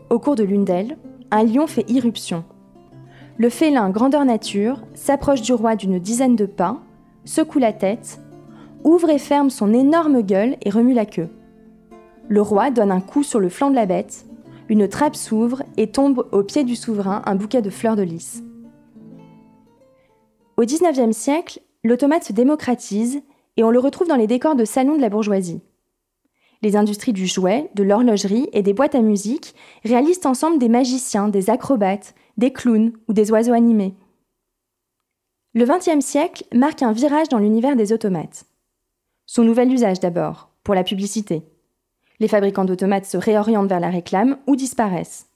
Au 0.09 0.19
cours 0.19 0.35
de 0.35 0.43
l'une 0.43 0.65
d'elles, 0.65 0.97
un 1.31 1.43
lion 1.43 1.67
fait 1.67 1.89
irruption. 1.89 2.43
Le 3.37 3.49
félin 3.49 3.89
grandeur 3.89 4.25
nature 4.25 4.81
s'approche 4.93 5.41
du 5.41 5.53
roi 5.53 5.75
d'une 5.75 5.99
dizaine 5.99 6.35
de 6.35 6.45
pas, 6.45 6.79
secoue 7.25 7.59
la 7.59 7.73
tête, 7.73 8.19
ouvre 8.83 9.09
et 9.09 9.17
ferme 9.17 9.49
son 9.49 9.73
énorme 9.73 10.21
gueule 10.21 10.57
et 10.61 10.69
remue 10.69 10.93
la 10.93 11.05
queue. 11.05 11.29
Le 12.27 12.41
roi 12.41 12.69
donne 12.71 12.91
un 12.91 13.01
coup 13.01 13.23
sur 13.23 13.39
le 13.39 13.49
flanc 13.49 13.69
de 13.69 13.75
la 13.75 13.85
bête, 13.85 14.25
une 14.69 14.87
trappe 14.87 15.15
s'ouvre 15.15 15.63
et 15.77 15.87
tombe 15.87 16.27
au 16.31 16.43
pied 16.43 16.63
du 16.63 16.75
souverain 16.75 17.21
un 17.25 17.35
bouquet 17.35 17.61
de 17.61 17.69
fleurs 17.69 17.95
de 17.95 18.03
lys. 18.03 18.43
Au 20.57 20.63
XIXe 20.63 21.15
siècle, 21.15 21.61
l'automate 21.83 22.23
se 22.23 22.33
démocratise 22.33 23.21
et 23.57 23.63
on 23.63 23.71
le 23.71 23.79
retrouve 23.79 24.07
dans 24.07 24.15
les 24.15 24.27
décors 24.27 24.55
de 24.55 24.65
salons 24.65 24.95
de 24.95 25.01
la 25.01 25.09
bourgeoisie 25.09 25.61
les 26.63 26.77
industries 26.77 27.13
du 27.13 27.27
jouet, 27.27 27.69
de 27.75 27.83
l'horlogerie 27.83 28.49
et 28.53 28.63
des 28.63 28.73
boîtes 28.73 28.95
à 28.95 29.01
musique 29.01 29.53
réalisent 29.83 30.25
ensemble 30.25 30.57
des 30.57 30.69
magiciens, 30.69 31.27
des 31.27 31.49
acrobates, 31.49 32.15
des 32.37 32.53
clowns 32.53 32.93
ou 33.09 33.13
des 33.13 33.31
oiseaux 33.31 33.53
animés. 33.53 33.93
Le 35.53 35.65
XXe 35.65 36.03
siècle 36.03 36.45
marque 36.55 36.81
un 36.81 36.93
virage 36.93 37.27
dans 37.27 37.37
l'univers 37.37 37.75
des 37.75 37.91
automates. 37.91 38.45
Son 39.25 39.43
nouvel 39.43 39.71
usage 39.71 39.99
d'abord, 39.99 40.49
pour 40.63 40.73
la 40.73 40.85
publicité. 40.85 41.43
Les 42.19 42.29
fabricants 42.29 42.65
d'automates 42.65 43.05
se 43.05 43.17
réorientent 43.17 43.69
vers 43.69 43.81
la 43.81 43.89
réclame 43.89 44.37
ou 44.47 44.55
disparaissent. 44.55 45.27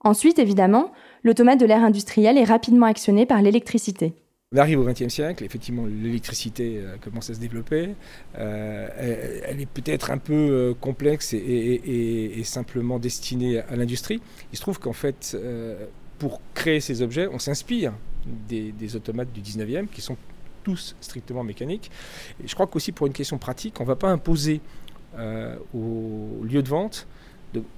Ensuite, 0.00 0.38
évidemment, 0.38 0.92
l'automate 1.22 1.58
de 1.58 1.66
l'ère 1.66 1.84
industrielle 1.84 2.38
est 2.38 2.44
rapidement 2.44 2.86
actionné 2.86 3.24
par 3.24 3.40
l'électricité. 3.40 4.14
On 4.52 4.58
arrive 4.58 4.80
au 4.80 4.84
XXe 4.84 5.06
siècle, 5.06 5.44
effectivement, 5.44 5.86
l'électricité 5.86 6.78
euh, 6.78 6.96
commence 6.96 7.30
à 7.30 7.34
se 7.34 7.38
développer. 7.38 7.94
Euh, 8.36 9.42
elle, 9.46 9.60
est 9.60 9.66
peut-être 9.66 10.10
un 10.10 10.18
peu 10.18 10.34
euh, 10.34 10.74
complexe 10.74 11.34
et, 11.34 12.42
simplement 12.42 12.98
destinée 12.98 13.60
à 13.60 13.76
l'industrie. 13.76 14.20
Il 14.52 14.56
se 14.56 14.60
trouve 14.60 14.80
qu'en 14.80 14.92
fait, 14.92 15.36
pour 16.18 16.40
créer 16.54 16.80
ces 16.80 17.00
objets, 17.00 17.28
on 17.28 17.38
s'inspire 17.38 17.92
des, 18.48 18.96
automates 18.96 19.32
du 19.32 19.40
19e 19.40 19.86
qui 19.86 20.00
sont 20.00 20.16
tous 20.64 20.96
strictement 21.00 21.44
mécaniques. 21.44 21.88
Je 22.44 22.52
crois 22.52 22.66
qu'aussi 22.66 22.90
pour 22.90 23.06
une 23.06 23.12
question 23.12 23.38
pratique, 23.38 23.78
on 23.78 23.84
ne 23.84 23.88
va 23.88 23.94
pas 23.94 24.10
imposer 24.10 24.60
au 25.16 26.42
lieu 26.42 26.60
de 26.64 26.68
vente 26.68 27.06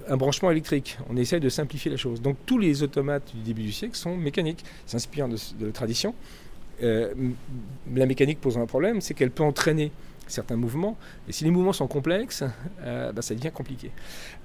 un 0.08 0.16
branchement 0.16 0.50
électrique. 0.50 0.96
On 1.10 1.18
essaie 1.18 1.40
de 1.40 1.50
simplifier 1.50 1.90
la 1.90 1.98
chose. 1.98 2.22
Donc 2.22 2.38
tous 2.46 2.58
les 2.58 2.82
automates 2.82 3.34
du 3.34 3.42
début 3.42 3.62
du 3.62 3.72
siècle 3.72 3.94
sont 3.94 4.16
mécaniques, 4.16 4.64
s'inspirent 4.86 5.28
de, 5.28 5.36
de, 5.58 5.66
la 5.66 5.72
tradition. 5.72 6.14
Euh, 6.82 7.12
la 7.94 8.06
mécanique 8.06 8.40
pose 8.40 8.58
un 8.58 8.66
problème, 8.66 9.00
c'est 9.00 9.14
qu'elle 9.14 9.30
peut 9.30 9.42
entraîner 9.42 9.92
certains 10.26 10.56
mouvements, 10.56 10.96
et 11.28 11.32
si 11.32 11.44
les 11.44 11.50
mouvements 11.50 11.72
sont 11.72 11.88
complexes, 11.88 12.44
euh, 12.82 13.12
bah, 13.12 13.22
ça 13.22 13.34
devient 13.34 13.50
compliqué. 13.52 13.90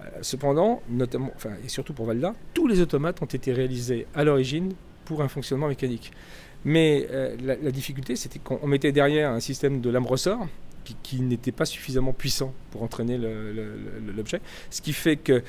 Euh, 0.02 0.06
cependant, 0.22 0.82
notamment, 0.90 1.32
enfin, 1.36 1.52
et 1.64 1.70
surtout 1.70 1.94
pour 1.94 2.06
Valda, 2.06 2.36
tous 2.54 2.68
les 2.68 2.82
automates 2.82 3.22
ont 3.22 3.28
été 3.28 3.54
réalisés 3.54 4.06
à 4.14 4.24
l'origine 4.24 4.74
pour 5.06 5.22
un 5.22 5.28
fonctionnement 5.28 5.68
mécanique. 5.68 6.12
Mais 6.66 7.08
la, 7.42 7.72
difficulté, 7.72 8.18
c'était 8.18 8.40
qu'on 8.40 8.68
mettait 8.68 8.92
derrière 8.92 9.30
un 9.30 9.40
système 9.40 9.80
de 9.80 9.90
lame-ressort 9.90 10.48
qui, 11.04 11.22
n'était 11.22 11.54
pas 11.54 11.66
suffisamment 11.66 12.12
puissant 12.12 12.52
pour 12.72 12.84
entraîner 12.84 13.18
l'objet, 13.18 14.42
ce 14.70 14.82
qui 14.82 14.92
fait 14.92 15.16
que 15.16 15.44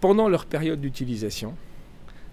pendant 0.00 0.28
leur 0.28 0.46
période 0.46 0.80
d'utilisation, 0.80 1.54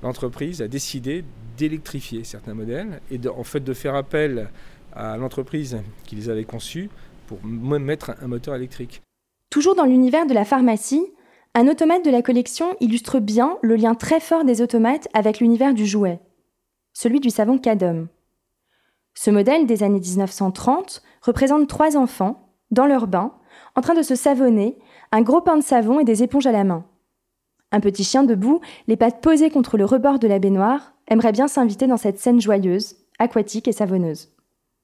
l'entreprise 0.04 0.62
a 0.62 0.68
décidé 0.68 1.24
d'électrifier 1.58 2.24
certains 2.24 2.54
modèles 2.54 3.02
et 3.10 3.18
de, 3.18 3.30
en 3.30 3.44
fait 3.44 3.62
de 3.62 3.74
faire 3.74 3.96
appel 3.96 4.50
à 4.94 5.18
l'entreprise 5.18 5.78
qui 6.06 6.16
les 6.16 6.30
avait 6.30 6.44
conçus 6.44 6.90
pour 7.28 7.44
mettre 7.44 8.16
un 8.22 8.28
moteur 8.28 8.56
électrique. 8.56 9.02
Toujours 9.50 9.76
dans 9.76 9.86
l'univers 9.86 10.26
de 10.26 10.34
la 10.34 10.46
pharmacie, 10.46 11.06
un 11.54 11.68
automate 11.68 12.06
de 12.06 12.12
la 12.12 12.22
collection 12.22 12.76
illustre 12.80 13.20
bien 13.20 13.58
le 13.62 13.76
lien 13.76 13.96
très 13.96 14.20
fort 14.20 14.44
des 14.44 14.62
automates 14.62 15.08
avec 15.14 15.40
l'univers 15.40 15.74
du 15.74 15.86
jouet, 15.86 16.20
celui 16.94 17.20
du 17.20 17.30
savon 17.30 17.58
Cadom. 17.58 18.08
Ce 19.14 19.32
modèle 19.32 19.66
des 19.66 19.82
années 19.82 20.00
1930 20.00 21.02
représente 21.22 21.68
trois 21.68 21.98
enfants, 21.98 22.54
dans 22.70 22.86
leur 22.86 23.08
bain, 23.08 23.34
en 23.76 23.82
train 23.82 23.96
de 23.96 24.04
se 24.04 24.16
savonner, 24.16 24.78
un 25.12 25.22
gros 25.22 25.42
pain 25.42 25.58
de 25.58 25.64
savon 25.64 26.00
et 26.00 26.04
des 26.04 26.22
éponges 26.22 26.48
à 26.48 26.52
la 26.52 26.64
main. 26.64 26.86
Un 27.72 27.80
petit 27.80 28.04
chien 28.04 28.24
debout, 28.24 28.62
les 28.88 28.96
pattes 28.96 29.22
posées 29.22 29.50
contre 29.50 29.78
le 29.78 29.86
rebord 29.86 30.20
de 30.20 30.28
la 30.28 30.40
baignoire, 30.40 30.94
aimerait 31.10 31.34
bien 31.34 31.48
s'inviter 31.48 31.88
dans 31.88 31.98
cette 31.98 32.20
scène 32.20 32.40
joyeuse, 32.40 32.96
aquatique 33.20 33.68
et 33.68 33.74
savonneuse. 33.74 34.30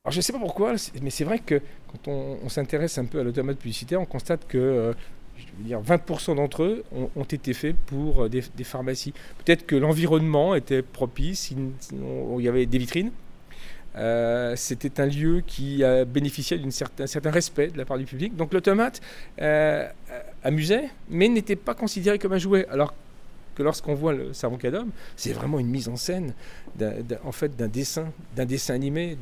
Je 0.09 0.17
ne 0.17 0.21
sais 0.21 0.33
pas 0.33 0.39
pourquoi, 0.39 0.73
mais 1.01 1.09
c'est 1.09 1.23
vrai 1.23 1.39
que 1.39 1.61
quand 1.87 2.11
on, 2.11 2.49
s'intéresse 2.49 2.97
un 2.97 3.05
peu 3.05 3.21
à 3.21 3.23
l'automate 3.23 3.57
publicitaire, 3.57 4.01
on 4.01 4.05
constate 4.05 4.45
que 4.47 4.57
euh, 4.57 4.93
je 5.37 5.45
veux 5.57 5.63
dire, 5.63 5.81
20% 5.81 6.35
d'entre 6.35 6.63
eux 6.63 6.83
ont, 7.15 7.23
été 7.23 7.53
faits 7.53 7.75
pour 7.85 8.23
euh, 8.23 8.29
des, 8.29 8.63
pharmacies. 8.63 9.13
Peut-être 9.43 9.65
que 9.65 9.77
l'environnement 9.77 10.55
était 10.55 10.81
propice, 10.81 11.51
il 11.51 12.41
y 12.41 12.49
avait 12.49 12.65
des 12.65 12.77
vitrines, 12.77 13.11
euh, 13.95 14.55
c'était 14.55 14.99
un 14.99 15.05
lieu 15.05 15.41
qui 15.45 15.83
a 15.83 16.05
bénéficié 16.05 16.57
d'un 16.57 16.71
certain, 16.71 17.31
respect 17.31 17.67
de 17.67 17.77
la 17.77 17.85
part 17.85 17.97
du 17.97 18.05
public. 18.05 18.35
Donc 18.35 18.53
l'automate 18.53 19.01
euh, 19.41 19.87
amusait, 20.43 20.89
mais 21.09 21.27
n'était 21.27 21.55
pas 21.55 21.75
considéré 21.75 22.19
comme 22.19 22.33
un 22.33 22.37
jouet. 22.37 22.67
Alors 22.69 22.93
que 23.55 23.61
lorsqu'on 23.61 23.93
voit 23.93 24.13
le 24.13 24.33
savon 24.33 24.57
cadom, 24.57 24.89
c'est 25.15 25.31
vraiment 25.31 25.59
une 25.59 25.67
mise 25.67 25.87
en 25.87 25.95
scène 25.95 26.33
en 27.23 27.31
fait 27.31 27.55
d'un 27.55 27.67
dessin, 27.67 28.11
d'un 28.35 28.45
dessin 28.45 28.73
animé. 28.73 29.15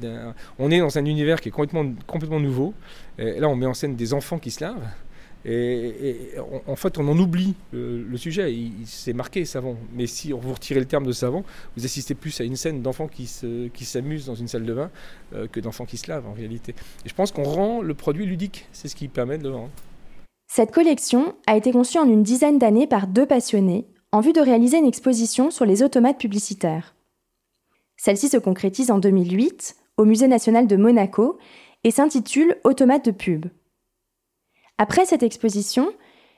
On 0.57 0.71
est 0.71 0.79
dans 0.79 0.97
un 0.97 1.05
univers 1.05 1.41
qui 1.41 1.49
est 1.49 1.51
complètement, 1.51 1.91
complètement 2.07 2.39
nouveau. 2.39 2.73
Là, 3.17 3.49
on 3.49 3.55
met 3.57 3.65
en 3.65 3.73
scène 3.73 3.97
des 3.97 4.13
enfants 4.13 4.39
qui 4.39 4.51
se 4.51 4.63
lavent. 4.63 4.87
Et, 5.45 6.31
en 6.67 6.75
fait, 6.75 6.97
on 6.97 7.07
en 7.07 7.17
oublie 7.17 7.55
le, 7.71 8.17
sujet. 8.17 8.53
Il, 8.53 8.85
s'est 8.85 9.13
marqué 9.13 9.45
savon. 9.45 9.77
Mais 9.93 10.07
si 10.07 10.31
vous 10.31 10.53
retirez 10.53 10.79
le 10.79 10.85
terme 10.85 11.05
de 11.05 11.11
savon, 11.11 11.43
vous 11.75 11.85
assistez 11.85 12.15
plus 12.15 12.39
à 12.41 12.43
une 12.43 12.55
scène 12.55 12.81
d'enfants 12.81 13.07
qui, 13.07 13.25
s'amusent 13.27 14.25
dans 14.25 14.35
une 14.35 14.47
salle 14.47 14.65
de 14.65 14.73
bain 14.73 14.91
euh, 15.33 15.47
que 15.47 15.59
d'enfants 15.59 15.85
qui 15.85 15.97
se 15.97 16.09
lavent 16.09 16.27
en 16.27 16.33
réalité. 16.33 16.75
Et 17.05 17.09
je 17.09 17.15
pense 17.15 17.31
qu'on 17.31 17.43
rend 17.43 17.81
le 17.81 17.93
produit 17.93 18.25
ludique. 18.25 18.67
C'est 18.71 18.87
ce 18.87 18.95
qui 18.95 19.07
permet 19.07 19.37
de 19.37 19.49
le 19.49 19.55
rendre. 19.55 19.71
Cette 20.47 20.71
collection 20.71 21.35
a 21.47 21.55
été 21.55 21.71
conçue 21.71 21.97
en 21.97 22.09
une 22.09 22.23
dizaine 22.23 22.59
d'années 22.59 22.87
par 22.87 23.07
deux 23.07 23.25
passionnés 23.25 23.87
en 24.11 24.19
vue 24.19 24.33
de 24.33 24.41
réaliser 24.41 24.77
une 24.77 24.85
exposition 24.85 25.49
sur 25.49 25.65
les 25.65 25.83
automates 25.83 26.19
publicitaires. 26.19 26.95
Celle-ci 27.95 28.29
se 28.29 28.37
concrétise 28.37 28.91
en 28.91 28.99
2008 28.99 29.75
au 29.97 30.05
Musée 30.05 30.27
national 30.27 30.67
de 30.67 30.75
Monaco 30.75 31.37
et 31.83 31.91
s'intitule 31.91 32.57
Automates 32.63 33.05
de 33.05 33.11
pub. 33.11 33.45
Après 34.83 35.05
cette 35.05 35.21
exposition, 35.21 35.93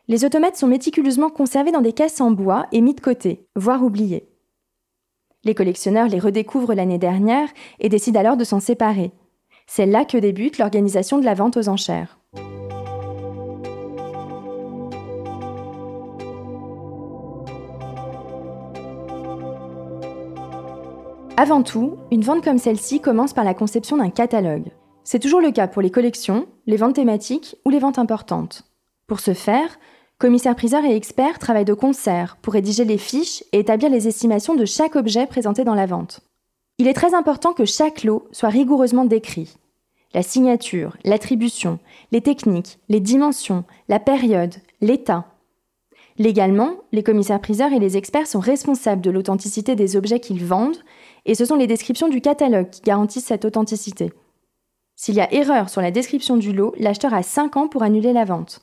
Les 0.09 0.25
automates 0.25 0.57
sont 0.57 0.67
méticuleusement 0.67 1.29
conservés 1.29 1.71
dans 1.71 1.79
des 1.79 1.93
caisses 1.93 2.19
en 2.19 2.31
bois 2.31 2.67
et 2.73 2.81
mis 2.81 2.93
de 2.93 2.99
côté, 2.99 3.47
voire 3.55 3.81
oubliés. 3.81 4.27
Les 5.45 5.55
collectionneurs 5.55 6.09
les 6.09 6.19
redécouvrent 6.19 6.73
l'année 6.73 6.97
dernière 6.97 7.47
et 7.79 7.87
décident 7.87 8.19
alors 8.19 8.35
de 8.35 8.43
s'en 8.43 8.59
séparer. 8.59 9.13
C'est 9.65 9.85
là 9.85 10.03
que 10.03 10.17
débute 10.17 10.57
l'organisation 10.57 11.19
de 11.19 11.23
la 11.23 11.35
vente 11.35 11.55
aux 11.55 11.69
enchères. 11.69 12.19
Avant 21.37 21.63
tout, 21.63 21.95
une 22.11 22.23
vente 22.23 22.43
comme 22.43 22.57
celle-ci 22.57 22.99
commence 22.99 23.31
par 23.31 23.45
la 23.45 23.53
conception 23.53 23.95
d'un 23.95 24.09
catalogue. 24.09 24.73
C'est 25.05 25.19
toujours 25.19 25.39
le 25.39 25.51
cas 25.51 25.69
pour 25.69 25.81
les 25.81 25.91
collections, 25.91 26.45
les 26.65 26.77
ventes 26.77 26.95
thématiques 26.95 27.55
ou 27.65 27.69
les 27.69 27.79
ventes 27.79 27.99
importantes. 27.99 28.63
Pour 29.07 29.19
ce 29.19 29.33
faire, 29.33 29.79
commissaires-priseurs 30.17 30.85
et 30.85 30.95
experts 30.95 31.39
travaillent 31.39 31.65
de 31.65 31.73
concert 31.73 32.37
pour 32.41 32.53
rédiger 32.53 32.85
les 32.85 32.97
fiches 32.97 33.43
et 33.51 33.59
établir 33.59 33.89
les 33.89 34.07
estimations 34.07 34.55
de 34.55 34.65
chaque 34.65 34.95
objet 34.95 35.27
présenté 35.27 35.63
dans 35.63 35.75
la 35.75 35.85
vente. 35.85 36.21
Il 36.77 36.87
est 36.87 36.93
très 36.93 37.13
important 37.13 37.53
que 37.53 37.65
chaque 37.65 38.03
lot 38.03 38.27
soit 38.31 38.49
rigoureusement 38.49 39.05
décrit. 39.05 39.57
La 40.13 40.23
signature, 40.23 40.95
l'attribution, 41.03 41.79
les 42.11 42.21
techniques, 42.21 42.79
les 42.87 42.99
dimensions, 42.99 43.65
la 43.89 43.99
période, 43.99 44.55
l'état. 44.79 45.25
Légalement, 46.19 46.75
les 46.91 47.01
commissaires-priseurs 47.01 47.73
et 47.73 47.79
les 47.79 47.97
experts 47.97 48.27
sont 48.27 48.39
responsables 48.39 49.01
de 49.01 49.09
l'authenticité 49.09 49.75
des 49.75 49.95
objets 49.95 50.19
qu'ils 50.19 50.45
vendent 50.45 50.77
et 51.25 51.33
ce 51.33 51.45
sont 51.45 51.55
les 51.55 51.67
descriptions 51.67 52.09
du 52.09 52.21
catalogue 52.21 52.69
qui 52.69 52.81
garantissent 52.81 53.25
cette 53.25 53.45
authenticité. 53.45 54.13
S'il 55.03 55.15
y 55.15 55.19
a 55.19 55.33
erreur 55.33 55.67
sur 55.67 55.81
la 55.81 55.91
description 55.91 56.37
du 56.37 56.53
lot, 56.53 56.73
l'acheteur 56.77 57.13
a 57.13 57.23
5 57.23 57.57
ans 57.57 57.67
pour 57.67 57.83
annuler 57.83 58.13
la 58.13 58.23
vente. 58.23 58.61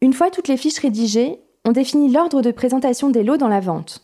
Une 0.00 0.14
fois 0.14 0.30
toutes 0.30 0.48
les 0.48 0.56
fiches 0.56 0.78
rédigées, 0.78 1.40
on 1.66 1.72
définit 1.72 2.10
l'ordre 2.10 2.40
de 2.40 2.50
présentation 2.50 3.10
des 3.10 3.22
lots 3.22 3.36
dans 3.36 3.48
la 3.48 3.60
vente. 3.60 4.02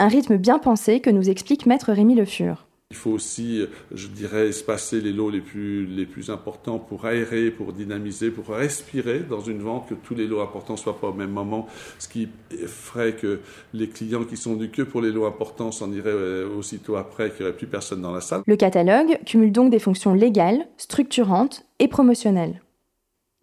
Un 0.00 0.08
rythme 0.08 0.36
bien 0.36 0.58
pensé 0.58 0.98
que 0.98 1.08
nous 1.08 1.30
explique 1.30 1.64
maître 1.64 1.92
Rémi 1.92 2.16
Le 2.16 2.24
Fur. 2.24 2.66
Il 2.92 2.96
faut 2.96 3.12
aussi, 3.12 3.64
je 3.92 4.08
dirais, 4.08 4.48
espacer 4.48 5.00
les 5.00 5.12
lots 5.12 5.30
les 5.30 5.40
plus, 5.40 5.86
les 5.86 6.06
plus 6.06 6.28
importants 6.28 6.80
pour 6.80 7.06
aérer, 7.06 7.52
pour 7.52 7.72
dynamiser, 7.72 8.32
pour 8.32 8.48
respirer 8.48 9.20
dans 9.20 9.40
une 9.40 9.60
vente, 9.60 9.88
que 9.88 9.94
tous 9.94 10.16
les 10.16 10.26
lots 10.26 10.40
importants 10.40 10.72
ne 10.72 10.78
soient 10.78 10.98
pas 10.98 11.06
au 11.06 11.12
même 11.12 11.30
moment, 11.30 11.68
ce 12.00 12.08
qui 12.08 12.28
ferait 12.66 13.14
que 13.14 13.42
les 13.74 13.88
clients 13.88 14.24
qui 14.24 14.36
sont 14.36 14.56
du 14.56 14.70
que 14.70 14.82
pour 14.82 15.02
les 15.02 15.12
lots 15.12 15.24
importants 15.24 15.70
s'en 15.70 15.92
iraient 15.92 16.10
euh, 16.10 16.48
aussitôt 16.58 16.96
après, 16.96 17.30
qu'il 17.30 17.44
n'y 17.44 17.48
aurait 17.48 17.56
plus 17.56 17.68
personne 17.68 18.02
dans 18.02 18.10
la 18.10 18.20
salle. 18.20 18.42
Le 18.44 18.56
catalogue 18.56 19.20
cumule 19.24 19.52
donc 19.52 19.70
des 19.70 19.78
fonctions 19.78 20.12
légales, 20.12 20.66
structurantes 20.76 21.64
et 21.78 21.86
promotionnelles. 21.86 22.60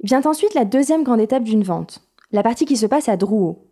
Vient 0.03 0.21
ensuite 0.25 0.55
la 0.55 0.65
deuxième 0.65 1.05
grande 1.05 1.21
étape 1.21 1.45
d'une 1.45 1.63
vente, 1.63 2.03
la 2.33 2.43
partie 2.43 2.65
qui 2.65 2.75
se 2.75 2.85
passe 2.85 3.07
à 3.07 3.15
Drouot. 3.15 3.65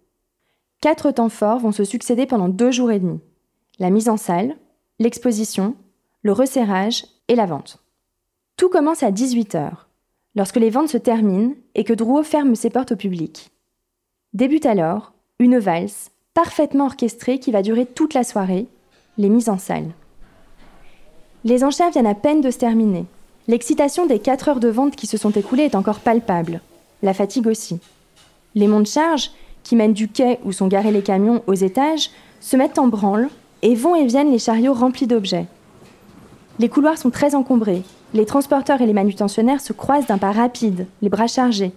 Quatre 0.79 1.11
temps 1.11 1.27
forts 1.27 1.59
vont 1.59 1.73
se 1.73 1.83
succéder 1.83 2.25
pendant 2.25 2.47
deux 2.47 2.71
jours 2.71 2.91
et 2.91 2.99
demi. 2.99 3.19
La 3.77 3.89
mise 3.89 4.07
en 4.07 4.15
salle, 4.15 4.55
l'exposition, 4.99 5.75
le 6.21 6.31
resserrage 6.31 7.05
et 7.27 7.35
la 7.35 7.45
vente. 7.45 7.79
Tout 8.57 8.69
commence 8.69 9.03
à 9.03 9.11
18h, 9.11 9.71
lorsque 10.35 10.55
les 10.55 10.69
ventes 10.69 10.89
se 10.89 10.97
terminent 10.97 11.53
et 11.75 11.83
que 11.83 11.93
Drouot 11.93 12.23
ferme 12.23 12.55
ses 12.55 12.69
portes 12.69 12.93
au 12.93 12.95
public. 12.95 13.51
Débute 14.33 14.65
alors 14.65 15.13
une 15.39 15.57
valse 15.57 16.11
parfaitement 16.33 16.85
orchestrée 16.85 17.39
qui 17.39 17.51
va 17.51 17.61
durer 17.61 17.85
toute 17.85 18.13
la 18.13 18.23
soirée, 18.23 18.67
les 19.17 19.29
mises 19.29 19.49
en 19.49 19.57
salle. 19.57 19.91
Les 21.43 21.63
enchères 21.63 21.91
viennent 21.91 22.07
à 22.07 22.15
peine 22.15 22.41
de 22.41 22.51
se 22.51 22.57
terminer. 22.57 23.05
L'excitation 23.47 24.05
des 24.05 24.19
4 24.19 24.49
heures 24.49 24.59
de 24.59 24.69
vente 24.69 24.95
qui 24.95 25.07
se 25.07 25.17
sont 25.17 25.31
écoulées 25.31 25.63
est 25.63 25.75
encore 25.75 25.99
palpable, 25.99 26.61
la 27.03 27.13
fatigue 27.13 27.47
aussi. 27.47 27.79
Les 28.55 28.67
monts 28.67 28.81
de 28.81 28.87
charge, 28.87 29.31
qui 29.63 29.75
mènent 29.75 29.93
du 29.93 30.07
quai 30.07 30.39
où 30.43 30.51
sont 30.51 30.67
garés 30.67 30.91
les 30.91 31.03
camions 31.03 31.43
aux 31.47 31.53
étages, 31.53 32.09
se 32.39 32.55
mettent 32.55 32.79
en 32.79 32.87
branle 32.87 33.29
et 33.65 33.73
vont 33.73 33.95
et 33.95 34.05
viennent 34.05 34.31
les 34.31 34.37
chariots 34.37 34.75
remplis 34.75 35.07
d'objets. 35.07 35.47
Les 36.59 36.69
couloirs 36.69 36.99
sont 36.99 37.09
très 37.09 37.33
encombrés. 37.33 37.81
Les 38.13 38.27
transporteurs 38.27 38.79
et 38.79 38.85
les 38.85 38.93
manutentionnaires 38.93 39.59
se 39.59 39.73
croisent 39.73 40.05
d'un 40.05 40.19
pas 40.19 40.31
rapide, 40.31 40.85
les 41.01 41.09
bras 41.09 41.25
chargés. 41.25 41.71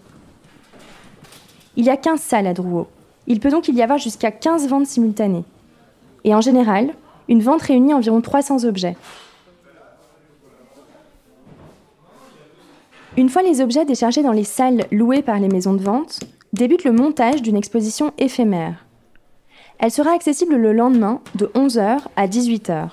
Il 1.76 1.86
y 1.86 1.88
a 1.90 1.96
15 1.96 2.20
salles 2.20 2.46
à 2.46 2.52
Drouot. 2.52 2.88
Il 3.26 3.40
peut 3.40 3.48
donc 3.48 3.68
y 3.68 3.82
avoir 3.82 3.98
jusqu'à 3.98 4.30
15 4.30 4.68
ventes 4.68 4.86
simultanées. 4.86 5.44
Et 6.24 6.34
en 6.34 6.42
général, 6.42 6.92
une 7.26 7.40
vente 7.40 7.62
réunit 7.62 7.94
environ 7.94 8.20
300 8.20 8.64
objets. 8.64 8.96
Une 13.16 13.30
fois 13.30 13.40
les 13.40 13.62
objets 13.62 13.86
déchargés 13.86 14.22
dans 14.22 14.32
les 14.32 14.44
salles 14.44 14.84
louées 14.92 15.22
par 15.22 15.40
les 15.40 15.48
maisons 15.48 15.72
de 15.72 15.82
vente, 15.82 16.20
débute 16.52 16.84
le 16.84 16.92
montage 16.92 17.40
d'une 17.40 17.56
exposition 17.56 18.12
éphémère. 18.18 18.84
Elle 19.78 19.92
sera 19.92 20.12
accessible 20.12 20.56
le 20.56 20.72
lendemain 20.72 21.20
de 21.36 21.46
11h 21.54 22.00
à 22.16 22.26
18h. 22.26 22.88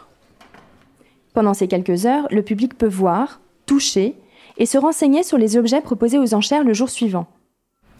Pendant 1.33 1.53
ces 1.53 1.67
quelques 1.67 2.05
heures, 2.05 2.27
le 2.29 2.43
public 2.43 2.77
peut 2.77 2.87
voir, 2.87 3.41
toucher 3.65 4.15
et 4.57 4.65
se 4.65 4.77
renseigner 4.77 5.23
sur 5.23 5.37
les 5.37 5.57
objets 5.57 5.81
proposés 5.81 6.19
aux 6.19 6.33
enchères 6.33 6.63
le 6.63 6.73
jour 6.73 6.89
suivant. 6.89 7.27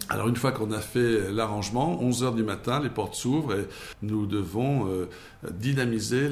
Alors 0.08 0.28
une 0.28 0.36
fois 0.36 0.52
qu'on 0.52 0.72
a 0.72 0.80
fait 0.80 1.32
l'arrangement, 1.32 2.00
11 2.02 2.24
heures 2.24 2.34
du 2.36 2.44
matin, 2.44 2.80
les 2.80 2.90
portes 2.90 3.16
s'ouvrent 3.16 3.56
et 3.56 3.66
nous 4.04 4.28
devons 4.28 4.88
euh, 4.88 5.08
dynamiser 5.52 6.30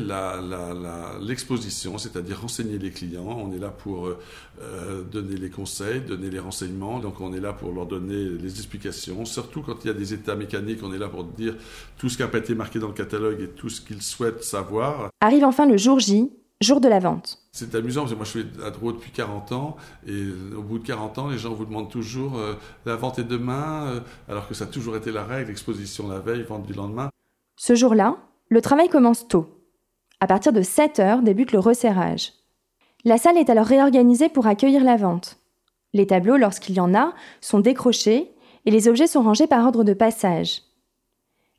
l'exposition, 1.21 1.97
c'est-à-dire 1.97 2.41
renseigner 2.41 2.77
les 2.77 2.91
clients. 2.91 3.25
On 3.25 3.51
est 3.51 3.57
là 3.57 3.69
pour 3.69 4.07
euh, 4.07 4.19
euh, 4.61 5.01
donner 5.01 5.37
les 5.37 5.49
conseils, 5.49 6.01
donner 6.01 6.29
les 6.29 6.37
renseignements, 6.37 6.99
donc 6.99 7.19
on 7.19 7.33
est 7.33 7.39
là 7.39 7.51
pour 7.51 7.71
leur 7.71 7.87
donner 7.87 8.29
les 8.29 8.51
explications. 8.51 9.25
Surtout 9.25 9.63
quand 9.63 9.83
il 9.83 9.87
y 9.87 9.91
a 9.91 9.95
des 9.95 10.13
états 10.13 10.35
mécaniques, 10.35 10.79
on 10.83 10.93
est 10.93 10.99
là 10.99 11.07
pour 11.07 11.23
dire 11.23 11.55
tout 11.97 12.09
ce 12.09 12.17
qui 12.17 12.21
n'a 12.21 12.27
pas 12.27 12.37
été 12.37 12.53
marqué 12.53 12.77
dans 12.77 12.89
le 12.89 12.93
catalogue 12.93 13.41
et 13.41 13.49
tout 13.49 13.69
ce 13.69 13.81
qu'ils 13.81 14.03
souhaitent 14.03 14.43
savoir. 14.43 15.09
Arrive 15.19 15.45
enfin 15.45 15.65
le 15.65 15.77
jour 15.77 15.99
J, 15.99 16.29
jour 16.61 16.79
de 16.81 16.87
la 16.87 16.99
vente. 16.99 17.39
C'est 17.51 17.75
amusant 17.75 18.01
parce 18.01 18.13
que 18.13 18.17
moi 18.17 18.25
je 18.25 18.29
suis 18.29 18.45
à 18.63 18.71
Drouot 18.71 18.93
depuis 18.93 19.11
40 19.11 19.51
ans 19.51 19.75
et 20.07 20.25
au 20.55 20.61
bout 20.61 20.79
de 20.79 20.85
40 20.85 21.17
ans, 21.19 21.29
les 21.29 21.37
gens 21.37 21.53
vous 21.53 21.65
demandent 21.65 21.91
toujours 21.91 22.37
euh, 22.37 22.55
la 22.85 22.95
vente 22.95 23.19
est 23.19 23.23
demain, 23.23 23.87
euh, 23.87 23.99
alors 24.29 24.47
que 24.47 24.53
ça 24.53 24.63
a 24.63 24.67
toujours 24.67 24.95
été 24.95 25.11
la 25.11 25.23
règle, 25.23 25.51
exposition 25.51 26.07
la 26.07 26.19
veille, 26.19 26.43
vente 26.43 26.65
du 26.65 26.73
lendemain. 26.73 27.09
Ce 27.55 27.75
jour-là, 27.75 28.17
le 28.49 28.61
travail 28.61 28.89
commence 28.89 29.27
tôt. 29.27 29.47
À 30.19 30.27
partir 30.27 30.53
de 30.53 30.61
7 30.61 30.99
heures 30.99 31.21
débute 31.21 31.51
le 31.51 31.59
resserrage. 31.59 32.33
La 33.05 33.17
salle 33.17 33.37
est 33.37 33.49
alors 33.49 33.65
réorganisée 33.65 34.29
pour 34.29 34.47
accueillir 34.47 34.83
la 34.83 34.95
vente. 34.95 35.37
Les 35.93 36.07
tableaux, 36.07 36.37
lorsqu'il 36.37 36.75
y 36.75 36.79
en 36.79 36.95
a, 36.95 37.13
sont 37.41 37.59
décrochés 37.59 38.31
et 38.65 38.71
les 38.71 38.87
objets 38.87 39.07
sont 39.07 39.21
rangés 39.21 39.47
par 39.47 39.65
ordre 39.65 39.83
de 39.83 39.93
passage. 39.93 40.61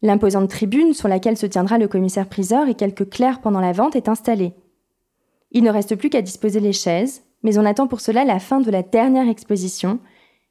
L'imposante 0.03 0.51
tribune 0.51 0.93
sur 0.93 1.09
laquelle 1.09 1.37
se 1.37 1.47
tiendra 1.47 1.79
le 1.79 1.89
commissaire-priseur 1.89 2.69
et 2.69 2.75
quelques 2.75 3.09
clercs 3.09 3.41
pendant 3.41 3.61
la 3.61 3.73
vente 3.73 3.97
est 3.97 4.09
installée. 4.09 4.55
Il 5.55 5.63
ne 5.63 5.71
reste 5.71 5.95
plus 5.95 6.11
qu'à 6.11 6.21
disposer 6.21 6.59
les 6.59 6.73
chaises, 6.73 7.23
mais 7.45 7.59
on 7.59 7.65
attend 7.65 7.87
pour 7.87 8.01
cela 8.01 8.25
la 8.25 8.41
fin 8.41 8.61
de 8.61 8.71
la 8.73 8.83
dernière 8.83 9.29
exposition, 9.29 10.01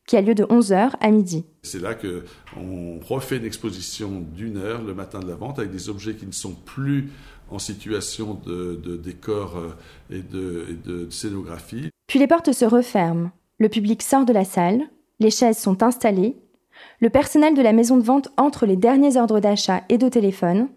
qui 0.07 0.15
a 0.15 0.21
lieu 0.21 0.33
de 0.33 0.45
11h 0.45 0.91
à 0.99 1.11
midi. 1.11 1.45
C'est 1.61 1.81
là 1.81 1.93
qu'on 1.93 2.99
refait 2.99 3.37
une 3.37 3.45
exposition 3.45 4.21
d'une 4.35 4.57
heure 4.57 4.81
le 4.81 4.93
matin 4.93 5.19
de 5.19 5.27
la 5.27 5.35
vente 5.35 5.59
avec 5.59 5.71
des 5.71 5.89
objets 5.89 6.15
qui 6.15 6.25
ne 6.25 6.31
sont 6.31 6.53
plus 6.53 7.09
en 7.51 7.59
situation 7.59 8.33
de, 8.45 8.97
décor 8.97 9.57
euh, 9.57 9.75
et 10.09 10.21
de, 10.21 10.67
et 10.69 10.87
de 10.87 11.09
scénographie. 11.09 11.89
Puis 12.07 12.19
les 12.19 12.27
portes 12.27 12.51
se 12.51 12.65
referment, 12.65 13.31
le 13.59 13.69
public 13.69 14.01
sort 14.01 14.25
de 14.25 14.33
la 14.33 14.45
salle, 14.45 14.83
les 15.19 15.31
chaises 15.31 15.57
sont 15.57 15.83
installées, 15.83 16.37
le 16.99 17.09
personnel 17.09 17.55
de 17.55 17.61
la 17.61 17.73
maison 17.73 17.97
de 17.97 18.03
vente 18.03 18.29
entre 18.37 18.65
les 18.65 18.77
derniers 18.77 19.17
ordres 19.17 19.39
d'achat 19.39 19.83
et 19.89 19.97
de 19.97 20.09
téléphone, 20.09 20.69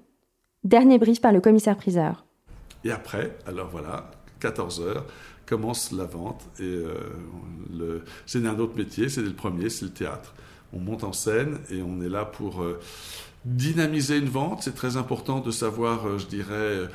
dernier 0.65 0.99
brief 0.99 1.21
par 1.21 1.33
le 1.33 1.41
commissaire-priseur. 1.41 2.26
Et 2.87 2.92
après, 2.92 3.37
alors 3.49 3.68
voilà, 3.68 4.09
14 4.38 4.81
heures, 4.81 5.07
commence 5.44 5.90
la 5.90 6.05
vente. 6.05 6.44
Euh, 6.61 6.94
c'est 8.27 8.46
un 8.46 8.59
autre 8.61 8.77
métier, 8.77 9.09
c'est 9.09 9.22
le 9.22 9.33
premier, 9.33 9.70
c'est 9.70 9.87
le 9.87 9.90
théâtre. 9.90 10.35
On 10.72 10.79
monte 10.79 11.03
en 11.03 11.12
scène 11.12 11.59
et 11.68 11.83
on 11.83 12.01
est 12.01 12.09
là 12.09 12.25
pour 12.25 12.62
euh, 12.62 12.79
dynamiser 13.44 14.18
une 14.18 14.29
vente. 14.29 14.62
C'est 14.62 14.77
très 14.77 14.96
important 14.96 15.40
de 15.40 15.51
savoir, 15.51 16.07
euh, 16.07 16.18
je 16.18 16.27
dirais, 16.27 16.88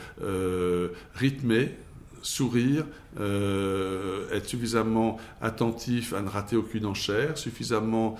rythmer 1.15 1.75
sourire, 2.21 2.86
être 3.19 4.45
suffisamment 4.45 5.17
attentif 5.41 6.13
à 6.13 6.21
ne 6.21 6.29
rater 6.29 6.55
aucune 6.55 6.86
enchère, 6.86 7.38
suffisamment 7.38 8.17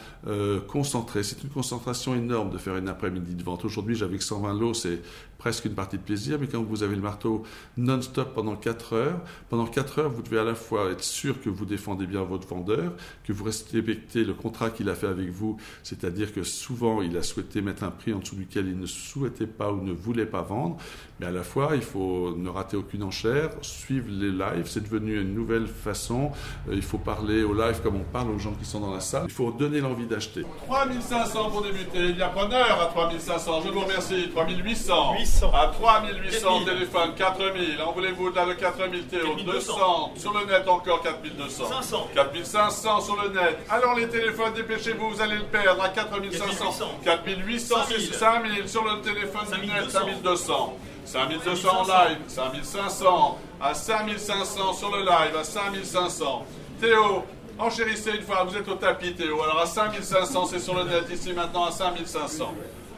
concentré. 0.68 1.24
C'est 1.24 1.44
une 1.44 1.50
concentration 1.50 2.16
énorme 2.16 2.50
de 2.52 2.58
faire 2.58 2.76
une 2.78 2.90
après-midi 2.90 3.36
de 3.36 3.44
vente. 3.44 3.66
Aujourd'hui, 3.66 3.96
j'avais 3.96 4.20
120 4.20 4.60
lots, 4.60 4.74
c'est 4.74 5.02
presque 5.38 5.66
une 5.66 5.74
partie 5.74 5.98
de 5.98 6.04
plaisir, 6.04 6.38
mais 6.40 6.46
quand 6.46 6.62
vous 6.62 6.84
avez 6.84 6.96
le 6.96 7.02
marteau 7.02 7.42
non-stop 7.76 8.36
pendant 8.36 8.56
4 8.56 8.94
heures, 8.94 9.22
pendant 9.50 9.66
4 9.66 9.98
heures, 9.98 10.10
vous 10.10 10.22
devez 10.22 10.38
à 10.38 10.44
la 10.44 10.54
fois 10.54 10.92
être 10.92 11.04
sûr 11.04 11.42
que 11.42 11.50
vous 11.50 11.66
défendez 11.66 12.06
bien 12.06 12.22
votre 12.22 12.48
vendeur, 12.48 12.94
que 13.24 13.34
vous 13.34 13.44
respectez 13.44 14.24
le 14.24 14.36
contrat 14.36 14.70
qu'il 14.70 14.88
a 14.88 14.94
fait 14.94 15.08
avec 15.08 15.32
vous, 15.32 15.58
c'est-à-dire 15.82 16.32
que 16.32 16.44
souvent 16.44 17.02
il 17.02 17.18
a 17.18 17.24
souhaité 17.24 17.62
mettre 17.62 17.84
un 17.84 17.90
prix 17.90 18.14
en 18.14 18.20
dessous 18.20 18.36
duquel 18.36 18.68
il 18.68 18.78
ne 18.78 18.86
souhaitait 18.86 19.48
pas 19.48 19.72
ou 19.72 19.82
ne 19.82 19.94
voulait 19.94 20.28
pas 20.28 20.44
vendre, 20.44 20.78
mais 21.22 21.28
à 21.28 21.32
la 21.32 21.44
fois 21.44 21.72
il 21.76 21.84
faut 21.84 22.34
ne 22.36 22.50
rater 22.50 22.76
aucune 22.76 23.04
enchère, 23.04 23.52
suivre 23.62 24.08
les 24.10 24.32
lives, 24.32 24.66
c'est 24.66 24.84
devenu 24.84 25.22
une 25.22 25.36
nouvelle 25.36 25.68
façon, 25.68 26.32
euh, 26.68 26.74
il 26.74 26.82
faut 26.82 26.98
parler 26.98 27.44
au 27.44 27.54
live 27.54 27.80
comme 27.84 27.96
on 27.96 28.12
parle 28.12 28.32
aux 28.32 28.40
gens 28.40 28.54
qui 28.54 28.66
sont 28.66 28.80
dans 28.80 28.92
la 28.92 29.00
salle, 29.00 29.26
il 29.26 29.34
faut 29.34 29.52
donner 29.52 29.82
l'envie 29.82 30.08
d'acheter. 30.08 30.44
3500 30.66 31.50
pour 31.52 31.62
débuter, 31.62 32.10
il 32.10 32.18
y 32.18 32.22
a 32.24 32.30
preneur 32.30 32.82
à 32.82 32.88
3500, 32.88 33.62
je 33.66 33.70
vous 33.70 33.82
remercie, 33.82 34.30
3800, 34.34 35.14
800. 35.20 35.52
à 35.54 35.68
3800 35.68 36.66
téléphone, 36.66 37.12
4000, 37.16 37.82
en 37.86 37.92
voulez-vous 37.92 38.32
là 38.32 38.46
le 38.48 38.56
4000 38.56 39.06
Théo, 39.06 39.36
200, 39.46 40.14
sur 40.16 40.34
le 40.34 40.46
net 40.48 40.68
encore 40.68 41.04
4200, 41.04 41.66
500. 41.82 42.08
4500 42.16 43.02
sur 43.02 43.22
le 43.22 43.30
net, 43.30 43.60
alors 43.70 43.96
les 43.96 44.08
téléphones, 44.08 44.54
dépêchez-vous, 44.56 45.12
vous 45.12 45.22
allez 45.22 45.38
le 45.38 45.44
perdre 45.44 45.84
à 45.84 45.90
4500, 45.90 46.86
4800, 47.04 47.76
5000 48.14 48.68
sur 48.68 48.84
le 48.84 49.02
téléphone 49.02 49.60
du 49.62 49.68
net, 49.68 49.88
5200. 49.88 50.78
5200 51.06 51.70
en 51.70 51.84
live, 51.84 52.18
5500, 52.28 53.38
à 53.62 53.74
5500 53.74 54.74
sur 54.74 54.92
le 54.96 55.00
live, 55.00 55.36
à 55.40 55.44
5500. 55.44 56.46
Théo, 56.80 57.24
enchérissez 57.60 58.12
une 58.12 58.24
fois, 58.24 58.44
vous 58.44 58.56
êtes 58.56 58.68
au 58.68 58.76
tapis 58.76 59.14
Théo, 59.14 59.42
alors 59.44 59.60
à 59.60 59.66
5500, 59.66 60.46
c'est 60.46 60.60
sur 60.60 60.76
le 60.76 60.84
net 60.84 61.10
ici 61.12 61.34
maintenant 61.34 61.66
à 61.66 61.72
5500. 61.72 62.54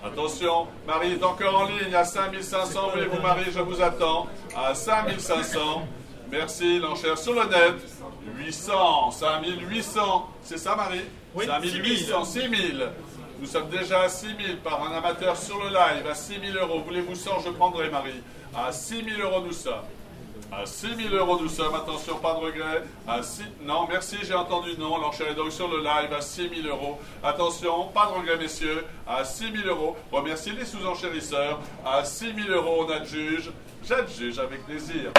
Attention, 0.05 0.67
Marie 0.85 1.13
est 1.13 1.23
encore 1.23 1.61
en 1.61 1.65
ligne 1.65 1.95
à 1.95 2.03
5500, 2.03 2.89
voulez-vous 2.93 3.21
Marie, 3.21 3.51
je 3.53 3.59
vous 3.59 3.81
attends, 3.81 4.27
à 4.55 4.75
5500. 4.75 5.87
Merci, 6.29 6.79
l'enchère 6.79 7.17
sur 7.17 7.33
le 7.33 7.45
net, 7.45 7.75
800, 8.37 9.11
5800, 9.11 10.29
c'est 10.43 10.57
ça 10.57 10.75
Marie? 10.75 11.03
Oui, 11.35 11.45
5800, 11.45 12.23
6000. 12.25 12.89
Nous 13.39 13.47
sommes 13.47 13.69
déjà 13.69 14.03
à 14.03 14.09
6 14.09 14.27
000 14.27 14.37
par 14.63 14.89
un 14.89 14.95
amateur 14.95 15.35
sur 15.35 15.57
le 15.61 15.69
live, 15.69 16.07
à 16.09 16.15
6 16.15 16.35
000 16.53 16.65
euros. 16.65 16.81
Voulez-vous 16.85 17.15
100 17.15 17.41
Je 17.45 17.49
prendrai, 17.49 17.89
Marie. 17.89 18.21
À 18.55 18.71
6 18.71 19.03
000 19.17 19.21
euros, 19.21 19.43
nous 19.45 19.51
sommes. 19.51 19.81
À 20.51 20.65
6 20.65 20.95
000 21.09 21.15
euros, 21.15 21.39
nous 21.41 21.49
sommes. 21.49 21.73
Attention, 21.73 22.17
pas 22.17 22.35
de 22.35 22.39
regret. 22.39 22.83
À 23.07 23.23
6... 23.23 23.43
Non, 23.63 23.87
merci, 23.89 24.17
j'ai 24.21 24.35
entendu 24.35 24.69
non. 24.77 24.97
L'enchère 24.97 25.33
donc 25.35 25.51
sur 25.51 25.67
le 25.67 25.79
live 25.79 26.13
à 26.15 26.21
6 26.21 26.49
000 26.61 26.67
euros. 26.67 26.99
Attention, 27.23 27.87
pas 27.87 28.05
de 28.05 28.19
regret, 28.19 28.37
messieurs. 28.37 28.85
À 29.07 29.25
6 29.25 29.45
000 29.63 29.67
euros. 29.67 29.95
Remerciez 30.11 30.53
les 30.53 30.65
sous-enchérisseurs. 30.65 31.59
À 31.83 32.05
6 32.05 32.33
000 32.45 32.49
euros, 32.49 32.85
on 32.87 32.91
adjuge. 32.91 33.51
J'adjuge 33.83 34.37
avec 34.37 34.65
plaisir. 34.65 35.11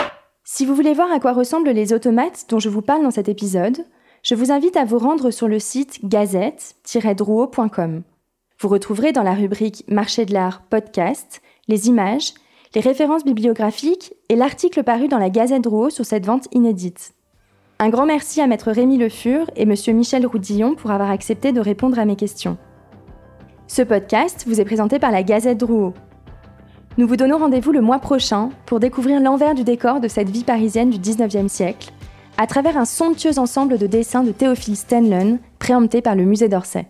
Si 0.44 0.64
vous 0.64 0.74
voulez 0.74 0.94
voir 0.94 1.10
à 1.10 1.20
quoi 1.20 1.32
ressemblent 1.32 1.70
les 1.70 1.92
automates 1.92 2.46
dont 2.48 2.58
je 2.58 2.68
vous 2.68 2.82
parle 2.82 3.02
dans 3.02 3.10
cet 3.10 3.28
épisode, 3.28 3.84
je 4.24 4.34
vous 4.34 4.50
invite 4.50 4.76
à 4.78 4.86
vous 4.86 4.98
rendre 4.98 5.30
sur 5.30 5.48
le 5.48 5.58
site 5.58 6.00
gazette-drouot.com. 6.02 8.02
Vous 8.58 8.68
retrouverez 8.68 9.12
dans 9.12 9.22
la 9.22 9.34
rubrique 9.34 9.84
Marché 9.86 10.24
de 10.24 10.32
l'art 10.32 10.62
podcast 10.62 11.42
les 11.68 11.88
images, 11.88 12.32
les 12.74 12.80
références 12.80 13.24
bibliographiques 13.24 14.14
et 14.30 14.36
l'article 14.36 14.82
paru 14.82 15.08
dans 15.08 15.18
la 15.18 15.28
Gazette 15.28 15.64
Drouot 15.64 15.90
sur 15.90 16.06
cette 16.06 16.24
vente 16.24 16.48
inédite. 16.52 17.12
Un 17.78 17.90
grand 17.90 18.06
merci 18.06 18.40
à 18.40 18.46
Maître 18.46 18.72
Rémi 18.72 18.96
Le 18.96 19.10
Fur 19.10 19.50
et 19.56 19.66
Monsieur 19.66 19.92
Michel 19.92 20.26
Roudillon 20.26 20.74
pour 20.74 20.90
avoir 20.90 21.10
accepté 21.10 21.52
de 21.52 21.60
répondre 21.60 21.98
à 21.98 22.06
mes 22.06 22.16
questions. 22.16 22.56
Ce 23.66 23.82
podcast 23.82 24.44
vous 24.46 24.58
est 24.58 24.64
présenté 24.64 24.98
par 24.98 25.12
la 25.12 25.22
Gazette 25.22 25.58
Drouot. 25.58 25.92
Nous 26.96 27.06
vous 27.06 27.16
donnons 27.16 27.36
rendez-vous 27.38 27.72
le 27.72 27.82
mois 27.82 27.98
prochain 27.98 28.48
pour 28.64 28.80
découvrir 28.80 29.20
l'envers 29.20 29.54
du 29.54 29.64
décor 29.64 30.00
de 30.00 30.08
cette 30.08 30.30
vie 30.30 30.44
parisienne 30.44 30.88
du 30.88 30.98
19e 30.98 31.48
siècle, 31.48 31.92
à 32.36 32.46
travers 32.46 32.76
un 32.76 32.84
somptueux 32.84 33.38
ensemble 33.38 33.78
de 33.78 33.86
dessins 33.86 34.24
de 34.24 34.32
Théophile 34.32 34.76
Stenlen, 34.76 35.38
préempté 35.58 36.02
par 36.02 36.14
le 36.14 36.24
musée 36.24 36.48
d'Orsay. 36.48 36.86